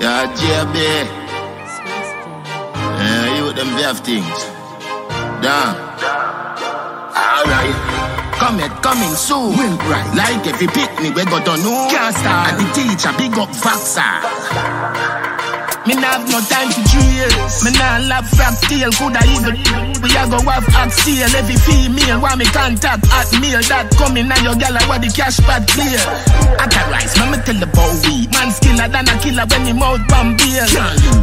Yeah, 0.00 0.30
JB. 0.32 0.76
Yeah, 2.78 3.36
you 3.36 3.44
with 3.46 3.56
them 3.56 3.66
have 3.82 3.98
things. 3.98 4.24
Damn. 5.42 5.74
Alright. 7.18 7.74
Come 8.38 8.60
it, 8.60 8.70
coming 8.80 9.14
soon. 9.16 9.56
Win 9.58 9.76
right. 9.90 10.06
Like 10.14 10.46
every 10.46 10.68
picnic 10.68 11.16
we 11.16 11.24
go 11.24 11.38
to 11.42 11.56
know. 11.64 11.88
Can't 11.90 12.14
start. 12.14 12.52
And 12.52 12.60
the 12.60 12.72
teacher 12.74 13.12
big 13.18 13.36
up 13.38 13.48
Vaxa. 13.48 15.17
Me 15.88 15.96
nah 15.96 16.20
have 16.20 16.28
no 16.28 16.36
time 16.52 16.68
to 16.68 16.84
trace. 16.84 17.64
Me 17.64 17.72
nah 17.72 17.96
love 18.12 18.28
frack 18.28 18.60
tail, 18.68 18.92
coulda 18.92 19.24
even. 19.24 19.56
We 20.04 20.12
a 20.12 20.28
go 20.28 20.36
have 20.44 20.68
act 20.76 20.92
sale. 20.92 21.32
Every 21.32 21.56
female 21.56 22.20
want 22.20 22.36
me 22.36 22.44
contact 22.52 23.08
at 23.08 23.32
mail. 23.40 23.64
That 23.72 23.88
coming 23.96 24.28
now 24.28 24.36
your 24.44 24.52
gal 24.60 24.76
what 24.84 25.00
the 25.00 25.08
cash 25.08 25.40
pad 25.48 25.64
clear. 25.64 25.96
Authorize, 26.60 27.16
me 27.16 27.24
me 27.32 27.38
tell 27.40 27.56
the 27.56 27.68
bow 27.72 27.88
we. 28.04 28.28
Man 28.36 28.52
skiller 28.52 28.84
than 28.92 29.08
a 29.08 29.14
killer 29.24 29.48
when 29.48 29.64
him 29.64 29.80
out 29.80 30.04
bomb 30.12 30.36
bail. 30.36 30.68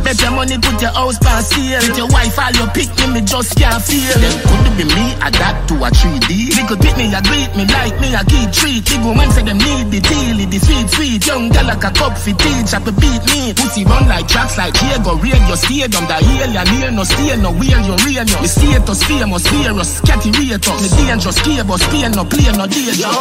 Better 0.02 0.34
money 0.34 0.58
put 0.58 0.82
your 0.82 0.98
house 0.98 1.22
pan 1.22 1.46
sale. 1.46 1.86
With 1.86 2.02
your 2.02 2.10
wife 2.10 2.34
all 2.42 2.50
your 2.58 2.70
pick 2.74 2.90
me, 2.98 3.06
me 3.14 3.22
just 3.22 3.54
can't 3.62 3.78
feel. 3.86 4.18
Then 4.18 4.34
could 4.50 4.66
be 4.82 4.86
me 4.90 5.14
adapt 5.22 5.70
to 5.70 5.76
a 5.78 5.94
3D? 5.94 6.58
They 6.58 6.66
could 6.66 6.82
pick 6.82 6.98
me, 6.98 7.14
a 7.14 7.22
greet 7.22 7.54
me 7.54 7.70
like 7.70 8.02
me, 8.02 8.18
a 8.18 8.26
key 8.26 8.50
treat. 8.50 8.82
Big 8.82 9.02
woman 9.06 9.30
say 9.30 9.46
them 9.46 9.62
need 9.62 9.94
the 9.94 10.02
deal, 10.02 10.42
the 10.42 10.58
feed 10.58 10.90
sweet. 10.90 11.22
Young 11.22 11.54
gal 11.54 11.70
like 11.70 11.86
a 11.86 11.94
cup 11.94 12.18
for 12.18 12.34
teach, 12.34 12.74
a 12.74 12.82
beat 12.82 13.24
me. 13.30 13.54
Pussy 13.54 13.86
run 13.86 14.10
like 14.10 14.26
tracks 14.26 14.55
like 14.58 14.74
Diego 14.80 15.16
Radio 15.16 15.56
Stadium. 15.56 16.06
The 16.08 16.18
alien 16.20 16.68
here 16.68 16.92
no 16.92 17.04
stay 17.04 17.36
no 17.38 17.52
where 17.52 17.82
you 17.82 17.96
real 18.06 18.26
no. 18.26 18.42
Me 18.42 18.48
status 18.48 19.04
famous, 19.04 19.48
virus, 19.48 20.02
catty 20.02 20.32
rate 20.32 20.68
up. 20.68 20.82
Me 20.82 20.90
dangerous, 20.90 21.40
cable, 21.42 21.78
Spain 21.78 22.12
no 22.12 22.24
play 22.26 22.52
no 22.56 22.66
danger. 22.68 23.08
Yo, 23.08 23.12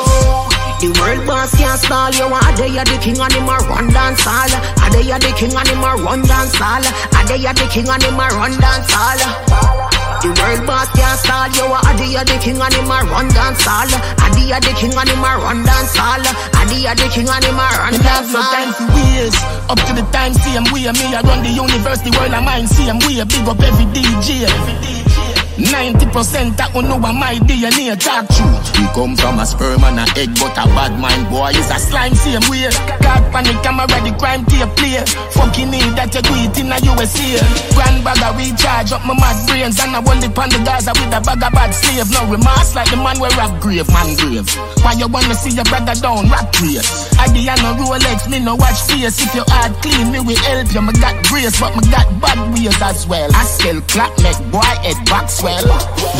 the 0.80 0.88
world 1.00 1.26
boss 1.26 1.54
can't 1.56 1.78
stall 1.80 2.10
you. 2.14 2.26
A 2.26 2.50
day 2.56 2.68
you 2.68 2.84
the 2.84 2.96
king 3.02 3.18
and 3.18 3.32
him 3.32 3.48
a 3.48 3.56
run 3.66 3.88
dance 3.90 4.22
hall. 4.22 4.50
A 4.50 4.86
day 4.90 5.02
you 5.02 5.18
the 5.18 5.30
king 5.36 5.54
and 5.54 5.68
him 5.68 5.82
a 5.82 5.96
run 6.02 6.22
dance 6.22 6.54
hall. 6.54 6.82
A 6.82 7.20
day 7.26 7.38
you 7.42 7.52
the 7.52 7.66
king 7.70 7.88
and 7.88 8.02
him 8.02 8.20
a 8.20 8.26
run 8.34 8.54
dance 8.60 8.90
hall. 8.92 10.03
The 10.24 10.32
world 10.40 10.64
boss 10.64 10.88
can't 10.96 11.20
stall 11.20 11.52
you. 11.52 11.68
A 11.68 11.92
day 12.00 12.16
you 12.16 12.24
the 12.24 12.40
king 12.40 12.56
and 12.56 12.72
him 12.72 12.88
a 12.88 13.04
run 13.12 13.28
dance 13.28 13.60
hall. 13.60 13.84
A 13.84 14.26
day 14.32 14.56
the 14.56 14.72
king 14.72 14.96
and 14.96 15.04
him 15.12 15.20
a 15.20 15.36
run 15.36 15.60
dance 15.60 15.92
hall. 16.00 16.24
A 16.24 16.62
day 16.64 16.88
the 16.96 17.06
king 17.12 17.28
and 17.28 17.44
him 17.44 17.60
a 17.60 17.66
run 17.76 17.92
dance 18.00 18.32
no 18.32 18.40
hall. 18.40 18.56
time 18.56 18.72
for 18.72 18.88
waste. 18.96 19.44
Up 19.68 19.76
to 19.84 19.92
the 19.92 20.04
time, 20.16 20.32
same 20.32 20.64
way. 20.72 20.88
Me, 20.96 21.12
I 21.12 21.20
run 21.20 21.44
the 21.44 21.52
universe, 21.52 22.00
the 22.00 22.10
world, 22.16 22.32
I 22.32 22.40
mine, 22.40 22.64
same 22.64 23.04
way. 23.04 23.20
Big 23.20 23.44
up 23.44 23.60
every 23.60 23.84
DJ. 23.92 24.48
90% 25.56 26.56
that 26.58 26.70
who 26.74 26.82
know 26.82 26.98
my 26.98 27.38
DNA 27.46 27.94
talk 27.94 28.26
truth. 28.26 28.66
We 28.74 28.86
come 28.90 29.14
from 29.14 29.38
a 29.38 29.46
sperm 29.46 29.86
and 29.86 30.02
a 30.02 30.06
egg, 30.18 30.34
but 30.34 30.54
a 30.58 30.66
bad 30.74 30.98
mind 30.98 31.30
boy 31.30 31.54
is 31.54 31.70
a 31.70 31.78
slime 31.78 32.14
same 32.14 32.42
way. 32.50 32.66
God 32.98 33.22
panic 33.30 33.58
camera, 33.62 33.86
the 34.02 34.10
crime 34.18 34.42
tape 34.50 34.66
play. 34.74 34.98
Fucking 35.38 35.70
need 35.70 35.94
that 35.94 36.10
you 36.10 36.22
do 36.26 36.34
it 36.42 36.58
in 36.58 36.74
a 36.74 36.78
USA. 36.82 37.38
Grand 37.78 38.02
bag 38.02 38.18
I 38.18 38.34
recharge 38.34 38.90
up 38.90 39.06
my 39.06 39.14
mad 39.14 39.38
brains 39.46 39.78
and 39.78 39.94
I 39.94 40.02
hold 40.02 40.22
it 40.26 40.34
on 40.34 40.50
the 40.50 40.58
Gaza 40.66 40.90
with 40.98 41.14
a 41.14 41.22
bag 41.22 41.42
of 41.42 41.52
bad 41.54 41.70
slave. 41.70 42.10
No 42.10 42.26
remorse 42.26 42.74
like 42.74 42.90
the 42.90 42.98
man 42.98 43.22
where 43.22 43.30
rock 43.38 43.54
grave, 43.62 43.86
man 43.94 44.18
grave. 44.18 44.50
Why 44.82 44.98
you 44.98 45.06
wanna 45.06 45.38
see 45.38 45.54
your 45.54 45.66
brother 45.70 45.94
down, 45.94 46.26
rock 46.34 46.50
race? 46.58 47.14
I 47.14 47.30
be 47.30 47.46
on 47.46 47.62
no 47.62 47.78
Rolex, 47.78 48.26
me 48.26 48.42
no 48.42 48.58
watch 48.58 48.82
face. 48.90 49.22
If 49.22 49.30
your 49.38 49.46
heart 49.46 49.70
clean, 49.86 50.10
me 50.10 50.18
will 50.18 50.38
help 50.50 50.74
you. 50.74 50.82
Me 50.82 50.92
got 50.98 51.14
grace, 51.30 51.54
but 51.62 51.78
me 51.78 51.86
got 51.94 52.10
bad 52.18 52.42
ways 52.50 52.74
as 52.82 53.06
well. 53.06 53.30
I 53.30 53.46
still 53.46 53.78
clap, 53.86 54.10
make 54.18 54.38
boy 54.50 54.66
head 54.82 54.98
back 55.06 55.30
swell. 55.44 55.68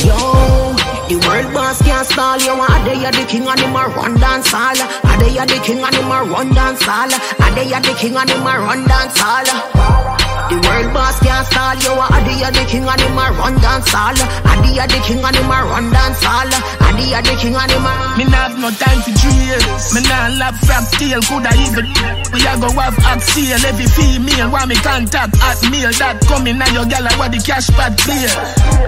Yo, 0.05 0.77
the 1.08 1.17
world 1.27 1.55
boss 1.55 1.80
can't 1.80 2.06
stall 2.06 2.39
you. 2.39 2.53
A 2.53 2.84
day 2.84 3.00
you 3.00 3.11
the 3.11 3.25
king 3.27 3.47
and 3.48 3.61
him 3.61 3.77
a 3.77 3.89
run 3.89 4.20
dance 4.20 4.50
hall. 4.53 4.77
A 4.77 5.19
day 5.19 5.33
you 5.33 5.47
the 5.47 5.58
king 5.64 5.83
and 5.83 5.94
him 5.94 6.12
a 6.12 6.22
run 6.25 6.53
dance 6.53 6.83
hall. 6.83 7.08
A 7.08 7.55
day 7.55 7.64
you 7.64 7.80
the 7.80 7.95
king 7.97 8.17
and 8.17 8.28
him 8.28 8.47
a 8.47 8.58
run 8.61 8.86
dance 8.86 9.19
hall. 9.19 10.23
The 10.50 10.61
world 10.61 10.92
boss 10.92 11.17
can't 11.25 11.47
stall 11.48 11.75
you. 11.81 11.95
A 11.97 12.19
day 12.20 12.37
you 12.37 12.50
the 12.53 12.62
king 12.69 12.84
and 12.84 13.00
him 13.00 13.17
a 13.17 13.33
run 13.33 13.56
dance 13.64 13.89
hall. 13.89 14.12
A 14.12 14.53
day 14.61 14.77
you 14.77 14.84
the 14.84 14.98
king 15.01 15.24
and 15.24 15.36
him 15.36 15.48
a 15.48 15.58
run 15.64 15.89
dance 15.89 16.20
hall. 16.20 16.52
A 16.85 16.89
day 16.92 17.17
you 17.17 17.23
the 17.24 17.35
king 17.41 17.57
and 17.57 17.73
him 17.73 17.86
a 17.89 17.92
Me 18.20 18.24
nah 18.29 18.52
have 18.52 18.57
no 18.61 18.68
time 18.77 19.01
to 19.08 19.11
trace. 19.17 19.96
Me 19.96 20.05
nah 20.05 20.29
love 20.36 20.58
frack 20.68 20.85
tail, 21.01 21.24
coulda 21.24 21.48
even. 21.57 21.89
We 22.36 22.45
a 22.45 22.52
go 22.61 22.68
have 22.77 22.98
act 23.08 23.24
sale. 23.24 23.64
Every 23.64 23.89
female 23.89 24.52
want 24.52 24.68
me 24.68 24.77
contact 24.85 25.33
at 25.41 25.61
mail. 25.73 25.89
That 25.96 26.20
coming 26.29 26.61
now 26.61 26.68
your 26.77 26.85
gal 26.92 27.08
what 27.17 27.33
the 27.33 27.41
cash 27.41 27.73
pad 27.73 27.97
clear. 28.05 28.29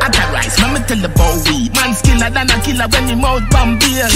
Authorize, 0.04 0.60
me 0.60 0.76
me 0.76 0.80
tell 0.84 1.00
the 1.00 1.08
bow 1.08 1.40
we. 1.48 1.72
Man 1.72 1.96
skiller 1.96 2.28
than 2.36 2.52
a 2.52 2.56
killer 2.60 2.88
when 2.92 3.08
him 3.08 3.24
out 3.24 3.48
bomb 3.48 3.80
bail. 3.80 4.12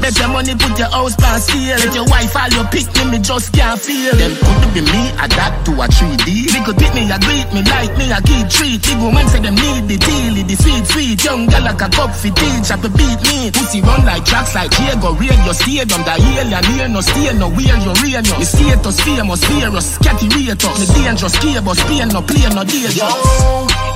Better 0.00 0.28
money 0.32 0.56
put 0.56 0.72
your 0.80 0.88
house 0.88 1.12
pan 1.20 1.36
sale. 1.36 1.76
With 1.84 1.92
your 1.92 2.08
wife 2.08 2.32
all 2.32 2.48
your 2.48 2.64
pick 2.72 2.88
me, 2.96 3.12
me 3.12 3.18
just 3.20 3.52
can't 3.52 3.76
feel. 3.76 4.16
Then 4.16 4.32
could 4.40 4.72
be 4.72 4.80
me 4.88 5.12
adapt 5.20 5.68
to 5.68 5.76
a 5.76 5.84
3D? 5.84 6.48
They 6.48 6.64
could 6.64 6.77
pick 6.78 6.94
me, 6.94 7.04
a 7.10 7.18
greet 7.18 7.48
me 7.52 7.60
like 7.66 7.92
me, 7.98 8.06
a 8.10 8.18
key 8.22 8.42
treat. 8.48 8.80
Big 8.82 8.98
woman 9.02 9.26
say 9.28 9.40
them 9.42 9.54
need 9.54 9.84
the 9.90 9.98
deal, 9.98 10.34
the 10.46 10.56
sweet 10.56 10.84
sweet. 10.86 11.18
Young 11.24 11.46
gal 11.46 11.62
like 11.62 11.82
a 11.82 11.88
cup 11.90 12.14
for 12.14 12.30
teach, 12.30 12.70
up 12.70 12.82
a 12.82 12.88
beat 12.88 13.20
me. 13.28 13.50
Pussy 13.50 13.80
run 13.82 14.04
like 14.06 14.24
tracks 14.24 14.54
like 14.54 14.70
Diego 14.70 15.12
Radio 15.14 15.52
Stadium. 15.52 16.02
The 16.06 16.14
alien 16.16 16.64
here 16.72 16.88
no 16.88 17.00
stay 17.00 17.32
no 17.34 17.50
where 17.50 17.78
you 17.78 17.92
real 18.02 18.22
no. 18.22 18.38
Me 18.38 18.46
status 18.46 18.98
famous, 19.02 19.42
virus, 19.44 19.98
catty 19.98 20.26
rate 20.32 20.64
up. 20.64 20.74
Me 20.78 20.86
dangerous, 20.94 21.36
cable, 21.38 21.74
Spain 21.74 22.08
no 22.08 22.20
play 22.22 22.46
no 22.54 22.62
danger. 22.64 22.94
Yo, 22.94 23.08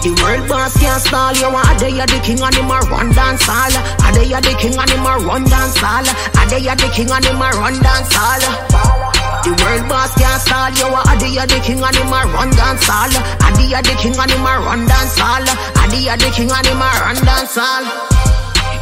the 0.03 0.11
world 0.21 0.45
boss 0.49 0.75
can't 0.79 1.01
stall 1.01 1.35
you. 1.39 1.49
A 1.49 1.73
day 1.79 1.95
you 1.95 2.07
the 2.07 2.19
king 2.23 2.43
and 2.43 2.55
him 2.55 2.71
a 2.71 2.79
run 2.91 3.11
dance 3.15 3.47
hall. 3.47 3.73
A 3.73 4.09
day 4.13 4.27
you 4.27 4.41
the 4.41 4.53
king 4.59 4.77
and 4.77 4.91
him 4.91 5.07
a 5.07 5.13
run 5.23 5.45
dance 5.45 5.79
hall. 5.79 6.05
A 6.05 6.43
day 6.51 6.61
you 6.63 6.75
the 6.75 6.89
king 6.95 7.11
and 7.11 7.25
him 7.25 7.43
a 7.43 7.49
run 7.57 7.77
dance 7.83 8.13
hall. 8.15 9.02
The 9.43 9.51
world 9.59 9.89
boss 9.91 10.15
can't 10.15 10.39
stall 10.39 10.71
you. 10.71 10.87
A 10.87 11.15
day 11.19 11.35
the 11.35 11.59
king 11.67 11.83
and 11.83 11.97
him 11.99 12.15
a 12.15 12.21
run 12.31 12.51
dance 12.55 12.87
hall. 12.87 13.11
A 13.11 13.51
the 13.51 13.95
king 13.99 14.15
and 14.15 14.31
him 14.31 14.47
a 14.47 14.55
run 14.63 14.87
dance 14.87 15.19
hall. 15.19 15.43
A 15.43 15.85
the 15.91 16.31
king 16.31 16.47
and 16.47 16.67
him 16.67 16.79
a 16.79 16.89
run 17.03 17.19
dance 17.27 17.59
hall. 17.59 17.83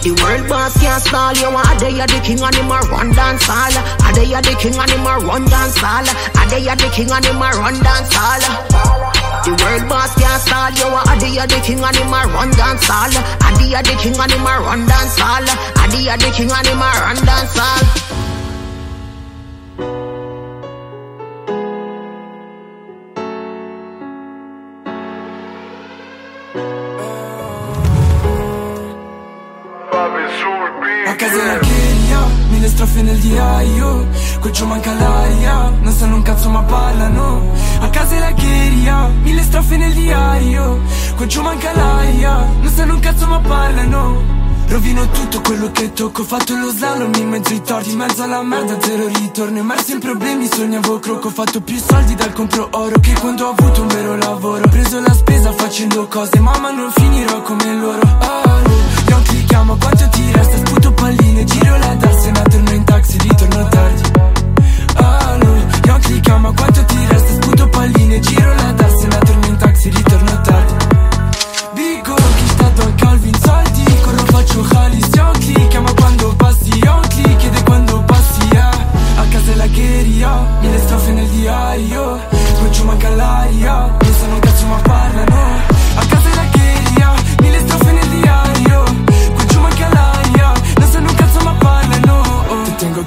The 0.05 0.13
world 0.21 0.49
boss 0.53 0.77
can't 0.77 1.01
stall 1.01 1.33
you. 1.33 1.49
A 1.49 1.73
day 1.81 1.97
you 1.97 2.05
the 2.05 2.21
king 2.21 2.45
and 2.45 2.53
him 2.53 2.69
a 2.69 2.77
run 2.93 3.09
dance 3.17 3.49
hall. 3.49 3.73
A 3.73 4.09
day 4.13 4.29
you 4.29 4.41
the 4.45 4.53
king 4.61 4.77
and 4.77 4.91
him 4.93 5.09
a 5.09 5.17
run 5.25 5.49
dance 5.49 5.81
hall. 5.81 6.05
A 6.05 6.43
day 6.53 6.61
you 6.61 6.77
the 6.77 6.89
king 6.93 7.09
and 7.09 7.25
him 7.25 7.41
a 7.41 7.49
run 7.57 7.77
dance 7.81 8.13
hall. 8.13 8.45
The 9.49 9.57
world 9.65 9.89
boss 9.89 10.13
can't 10.21 10.45
stall 10.45 10.77
you. 10.77 10.93
A 10.93 11.15
day 11.17 11.41
you 11.41 11.47
the 11.49 11.57
king 11.65 11.81
and 11.81 11.97
him 11.97 12.13
a 12.13 12.21
run 12.37 12.53
dance 12.53 12.85
hall. 12.85 13.09
A 13.09 13.49
day 13.57 13.73
you 13.73 13.81
the 13.81 13.97
king 13.97 14.13
and 14.13 14.29
him 14.29 14.45
a 14.45 14.55
run 14.61 14.85
dance 14.85 15.17
hall. 15.17 15.41
A 15.41 15.85
day 15.89 16.05
you 16.05 16.17
the 16.21 16.29
king 16.37 16.53
and 16.53 16.69
him 16.69 16.85
a 16.85 16.89
run 17.01 17.17
dance 17.25 17.57
hall. 17.57 18.30
Diario 33.31 34.07
Quel 34.41 34.53
giù 34.53 34.67
manca 34.67 34.93
l'aria, 34.93 35.71
non 35.81 35.93
sanno 35.93 36.17
un 36.17 36.23
cazzo 36.23 36.49
ma 36.49 36.63
parlano. 36.63 37.53
A 37.81 37.89
casa 37.91 38.15
della 38.15 38.33
cheria, 38.33 39.09
mille 39.23 39.43
strofe 39.43 39.77
nel 39.77 39.93
diario. 39.93 40.81
Quel 41.17 41.29
giù 41.29 41.43
manca 41.43 41.73
l'aria, 41.75 42.47
non 42.61 42.73
sanno 42.73 42.95
un 42.95 43.01
cazzo 43.01 43.27
ma 43.27 43.39
parlano. 43.39 44.39
Rovino 44.69 45.09
tutto 45.11 45.41
quello 45.41 45.71
che 45.73 45.93
tocco, 45.93 46.23
fatto 46.23 46.55
lo 46.55 46.71
slalom 46.71 47.13
in 47.15 47.29
mezzo 47.29 47.53
ai 47.53 47.61
torti 47.61 47.91
In 47.91 47.97
mezzo 47.97 48.23
alla 48.23 48.41
merda 48.41 48.81
zero 48.81 49.09
ritorno, 49.09 49.59
immerso 49.59 49.91
in 49.91 49.99
problemi 49.99 50.47
sognavo 50.47 51.01
croco 51.01 51.27
Ho 51.27 51.31
fatto 51.33 51.61
più 51.61 51.77
soldi 51.77 52.15
dal 52.15 52.33
compro 52.33 52.69
oro 52.71 53.01
che 53.01 53.13
quando 53.15 53.47
ho 53.47 53.51
avuto 53.51 53.83
un 53.83 53.89
vero 53.89 54.17
lavoro. 54.17 54.65
Ho 54.65 54.69
preso 54.69 55.01
la 55.01 55.13
spesa 55.13 55.53
facendo 55.53 56.07
cose, 56.07 56.39
mamma 56.39 56.71
non 56.71 56.91
finirò 56.93 57.43
come 57.43 57.75
loro. 57.75 58.01
Oh, 58.21 58.50
clicchiamo 59.51 59.77
quanto 59.77 60.09
ti 60.11 60.33
resta 60.33 60.57
Sputo 60.59 60.93
palline, 60.93 61.45
giro 61.45 61.77
la 61.77 61.97
tarsena 61.97 62.43
Torno 62.43 62.71
in 62.71 62.85
taxi, 62.85 63.19
ritorno 63.19 63.69
tardi. 63.69 64.03
Allo, 64.95 65.55
non 65.87 66.01
clicchiamo 66.01 66.53
quanto 66.53 66.85
ti 66.85 67.07
resta 67.09 67.33
Sputo 67.33 67.69
palline, 67.69 68.21
giro 68.21 68.49
la 68.49 68.55
tarsena 68.55 68.80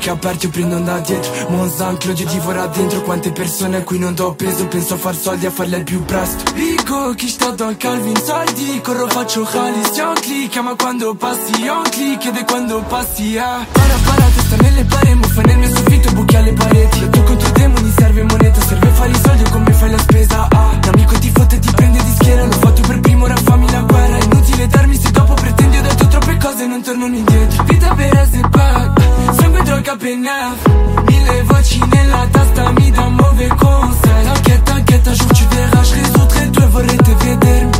occhi 0.03 0.09
aperti 0.09 0.45
o 0.47 0.49
prendo 0.49 0.79
da 0.79 0.99
dietro. 0.99 1.31
Monza 1.49 1.95
che 1.97 2.09
oggi 2.09 2.25
divora 2.25 2.67
dentro. 2.67 3.01
Quante 3.01 3.31
persone 3.31 3.77
a 3.77 3.83
cui 3.83 3.97
non 3.97 4.13
do 4.13 4.33
peso 4.33 4.67
Penso 4.67 4.95
a 4.95 4.97
far 4.97 5.15
soldi 5.15 5.45
a 5.45 5.51
farle 5.51 5.77
al 5.77 5.83
più 5.83 6.03
presto. 6.03 6.51
Rico 6.53 7.13
chi 7.15 7.27
sta 7.27 7.51
dal 7.51 7.77
Calvin? 7.77 8.15
Saldi 8.17 8.81
Corro 8.81 9.07
faccio 9.07 9.47
Halis 9.49 9.91
John 9.91 10.15
Click 10.15 10.49
Chiama 10.49 10.75
quando 10.75 11.15
passi 11.15 11.67
on 11.67 11.83
click 11.89 12.25
Ed 12.25 12.45
quando 12.45 12.81
passi 12.87 13.37
a 13.37 13.61
eh. 13.61 13.65
Para 13.71 13.95
para 14.05 14.25
testa 14.35 14.55
nelle 14.57 14.83
pare 14.85 15.15
Muffa 15.15 15.41
nel 15.41 15.57
mio 15.57 15.69
soffitto 15.69 16.11
buchi 16.11 16.35
alle 16.35 16.53
pareti. 16.53 16.99
Lotto 16.99 17.23
contro 17.23 17.47
i 17.47 17.51
demoni 17.51 17.93
serve 17.97 18.23
moneta 18.23 18.61
Serve 18.61 18.87
fare 18.87 19.11
i 19.11 19.19
soldi 19.23 19.43
come 19.51 19.73
fai 19.73 19.91
la 19.91 19.99
spesa? 19.99 20.47
Ah. 20.49 20.79
L'amico 20.83 21.17
ti 21.19 21.31
fotte 21.33 21.55
e 21.55 21.59
ti 21.59 21.71
prende 21.73 22.03
di 22.03 22.11
schiera 22.15 22.45
L'ho 22.45 22.51
fatto 22.51 22.81
per 22.81 22.99
primo 22.99 23.23
ora 23.25 23.35
fammi 23.35 23.71
la 23.71 23.81
guerra. 23.81 24.17
Inutile 24.23 24.67
darmi 24.67 24.97
se 24.97 25.11
dopo 25.11 25.33
pretendi 25.33 25.77
Ho 25.77 25.81
detto 25.81 26.07
troppe 26.07 26.37
cose 26.37 26.63
e 26.63 26.67
non 26.67 26.81
tornano 26.81 27.15
indietro. 27.15 27.63
Vita 27.63 27.93
vera 27.93 28.27
se 28.29 28.39
paga 28.49 29.42
due 29.63 29.81
capi 29.81 30.15
Mille 30.15 31.43
vaccini 31.43 31.89
e 31.91 32.05
la 32.07 32.27
testa 32.31 32.71
mi 32.71 32.91
dà 32.91 33.01
un 33.01 33.15
mauvais 33.15 33.51
conseil. 33.57 34.27
Inquieta, 34.27 34.77
inquieta, 34.77 35.09
un 35.09 35.15
jour 35.15 35.27
tu 35.29 35.45
verras 35.55 35.87
Je 35.89 35.95
risollerai 35.95 36.49
due, 36.49 36.65
vorrei 36.67 36.97
te 36.97 37.15
vedermi 37.15 37.71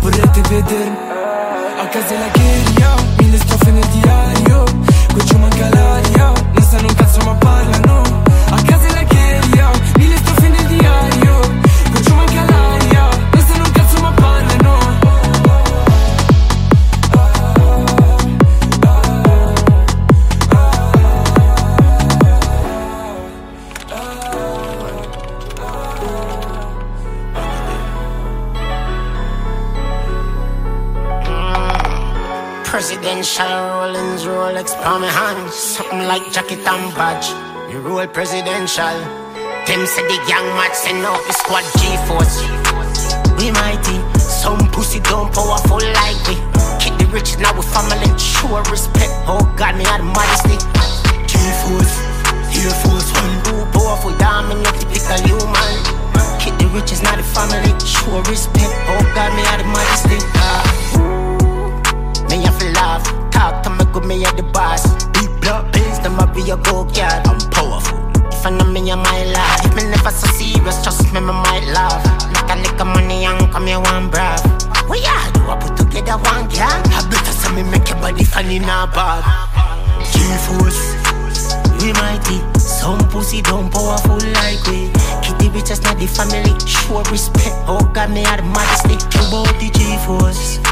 Vorrei 0.00 0.30
te 0.32 0.40
vedermi 0.48 0.96
A 1.80 1.86
casa 1.88 2.14
la 2.18 2.28
guerra, 2.32 2.94
mille 3.18 3.38
strophes 3.38 3.42
strofe 3.42 3.70
nel 3.70 3.88
diario. 3.88 4.64
Qui 5.12 5.26
ci 5.26 5.36
manca 5.36 5.68
l'aria 5.68 6.32
Non 6.52 6.62
sanno 6.62 6.88
un 6.88 6.94
cazzo 6.94 7.20
ma 7.24 7.34
poi 7.34 7.47
Presidential 33.18 33.50
Rollins 33.50 34.22
Rolex 34.22 34.86
on 34.86 35.00
my 35.00 35.10
hand. 35.10 35.50
Something 35.50 36.06
like 36.06 36.30
jacket 36.30 36.62
and 36.62 36.94
badge. 36.94 37.26
You 37.68 37.80
roll 37.80 38.06
presidential. 38.06 38.94
Them 39.66 39.82
say 39.90 40.06
the 40.06 40.22
young 40.30 40.46
match 40.54 40.74
send 40.78 41.02
out 41.02 41.18
the 41.26 41.34
squad 41.34 41.66
G-Force. 41.82 42.46
We 43.34 43.50
mighty. 43.50 43.98
Some 44.22 44.70
pussy 44.70 45.00
don't 45.00 45.34
powerful 45.34 45.82
like 45.98 46.14
we. 46.30 46.38
Keep 46.78 46.94
the 47.02 47.10
rich 47.10 47.34
now 47.42 47.50
with 47.58 47.66
family. 47.74 48.06
Sure 48.14 48.62
respect. 48.70 49.10
Oh 49.26 49.42
God, 49.58 49.74
me 49.74 49.82
had 49.82 50.06
modesty. 50.06 50.54
G-Force. 51.26 51.98
Air 52.54 52.70
Force 52.86 53.10
One. 53.18 53.34
Too 53.42 53.66
powerful, 53.74 54.14
me 54.14 54.62
not 54.62 54.78
typical 54.78 55.18
human. 55.26 55.74
Keep 56.38 56.54
the 56.62 56.70
riches, 56.70 57.02
not 57.02 57.18
the 57.18 57.26
family. 57.26 57.74
Sure 57.82 58.22
respect. 58.30 58.70
Oh 58.86 59.02
God, 59.10 59.34
me 59.34 59.42
had 59.42 59.66
modesty. 59.66 60.37
Talk 63.30 63.62
to 63.62 63.70
me 63.70 63.84
good, 63.92 64.04
me 64.04 64.24
at 64.24 64.36
the 64.36 64.42
boss. 64.42 64.82
Big 65.12 65.28
blood 65.40 65.72
pills, 65.72 65.98
them 66.00 66.16
be 66.34 66.42
a 66.50 66.56
go 66.56 66.84
girl. 66.84 67.18
I'm 67.26 67.38
powerful. 67.50 67.98
If 68.32 68.46
I 68.46 68.50
know 68.50 68.64
me, 68.64 68.90
I 68.90 68.94
might 68.94 69.26
laugh. 69.34 69.64
If 69.64 69.74
me 69.76 69.84
never 69.90 70.10
so 70.10 70.26
serious, 70.36 70.82
trust 70.82 71.12
me, 71.12 71.20
me 71.20 71.32
might 71.32 71.66
laugh. 71.74 72.02
Make 72.32 72.50
a 72.50 72.56
lick 72.62 72.80
of 72.80 72.86
money 72.86 73.24
and 73.24 73.50
come 73.52 73.66
here 73.66 73.80
one 73.80 74.10
brav. 74.10 74.40
We 74.88 75.00
ya 75.02 75.30
do? 75.32 75.50
I 75.50 75.58
put 75.60 75.76
together 75.76 76.18
one 76.18 76.48
girl. 76.48 76.78
I 76.94 77.06
better 77.10 77.32
say 77.32 77.50
me 77.54 77.62
make 77.70 77.88
your 77.88 77.98
body 77.98 78.24
funny 78.24 78.58
now, 78.58 78.86
bad. 78.86 79.22
G-Force. 80.12 80.96
We 81.82 81.92
mighty, 81.92 82.42
some 82.58 82.98
pussy 83.08 83.40
don't 83.40 83.70
powerful 83.72 84.18
like 84.38 84.62
we. 84.66 84.90
Kitty 85.22 85.48
bitches 85.48 85.82
not 85.82 85.98
the 85.98 86.06
family, 86.06 86.54
show 86.66 87.02
respect. 87.10 87.54
Oh 87.66 87.88
God, 87.94 88.10
me 88.10 88.22
had 88.22 88.44
modesty. 88.44 88.94
About 89.18 89.54
the. 89.60 89.70
Air 89.80 89.98
Force 90.00 90.67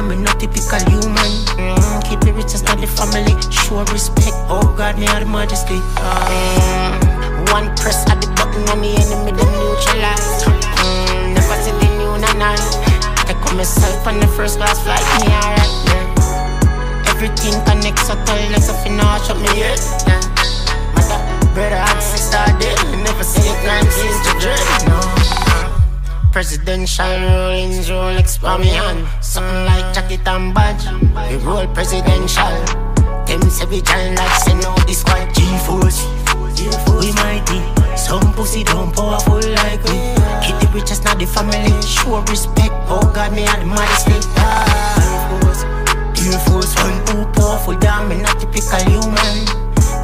damn, 0.00 0.08
me 0.08 0.16
not 0.16 0.40
typical 0.40 0.80
human. 0.88 1.32
Mm, 1.56 2.08
keep 2.08 2.20
the 2.20 2.32
riches, 2.32 2.62
not 2.62 2.80
the 2.80 2.86
family. 2.86 3.34
Show 3.50 3.84
respect. 3.92 4.34
Oh 4.48 4.74
God, 4.76 4.98
me 4.98 5.06
the 5.06 5.26
majesty. 5.26 5.80
Mm, 6.00 7.52
one 7.52 7.68
press 7.76 8.08
at 8.08 8.20
the 8.20 8.28
button 8.36 8.64
and 8.72 8.80
the 8.84 8.90
enemy 8.96 9.32
them 9.32 9.50
neutralize. 9.60 10.44
Mm, 10.80 11.34
never 11.34 11.56
see 11.62 11.72
the 11.72 11.88
new 11.98 12.16
nine. 12.38 12.58
Take 13.26 13.44
on 13.46 13.56
myself 13.56 14.06
on 14.06 14.20
the 14.20 14.26
first 14.28 14.58
class 14.58 14.80
flight, 14.82 15.04
me 15.20 15.32
alright. 15.32 15.72
Yeah. 15.88 17.10
Everything 17.12 17.60
connects, 17.64 18.06
so 18.06 18.14
tell 18.24 18.38
if 18.38 18.86
you 18.86 18.96
know, 18.96 19.18
shut 19.24 19.36
me 19.36 19.52
head. 19.60 19.80
Yeah. 20.08 20.20
Mother, 20.94 21.20
brother, 21.54 21.76
and 21.76 22.02
sister, 22.02 22.44
dead. 22.58 22.78
Never 23.04 23.24
see 23.24 23.48
a 23.48 23.54
crime 23.62 23.88
since 23.90 24.18
the 24.24 24.32
dread. 24.40 24.88
No. 24.88 25.19
Presidential 26.32 27.06
rollings, 27.06 27.90
Rolex 27.90 28.38
for 28.38 28.56
me 28.58 28.68
hand. 28.68 29.04
Something 29.20 29.64
like 29.66 29.92
jacket 29.92 30.26
and 30.28 30.54
badge. 30.54 30.86
We 31.28 31.36
roll 31.38 31.66
presidential. 31.74 32.46
Them 33.26 33.42
savage 33.50 33.90
and 33.90 34.16
like 34.16 34.40
say 34.42 34.54
no 34.54 34.74
this 34.86 35.02
one 35.04 35.26
G-Force. 35.34 36.06
We 37.02 37.10
mighty. 37.18 37.58
Some 37.96 38.32
pussy 38.34 38.62
don't 38.62 38.94
powerful 38.94 39.42
like 39.42 39.82
we. 39.84 39.98
Keep 40.46 40.56
the 40.62 40.70
riches, 40.72 41.02
not 41.02 41.18
the 41.18 41.26
family. 41.26 41.82
Show 41.82 42.20
respect. 42.22 42.70
Oh 42.86 43.10
God, 43.12 43.32
me 43.34 43.42
had 43.42 43.66
modesty. 43.66 44.14
Ah, 44.38 45.26
Air 46.16 46.38
Force 46.46 46.74
One, 46.76 47.04
too 47.06 47.26
powerful, 47.34 47.76
damn, 47.76 48.08
me 48.08 48.22
not 48.22 48.38
typical 48.38 48.78
human. 48.86 49.46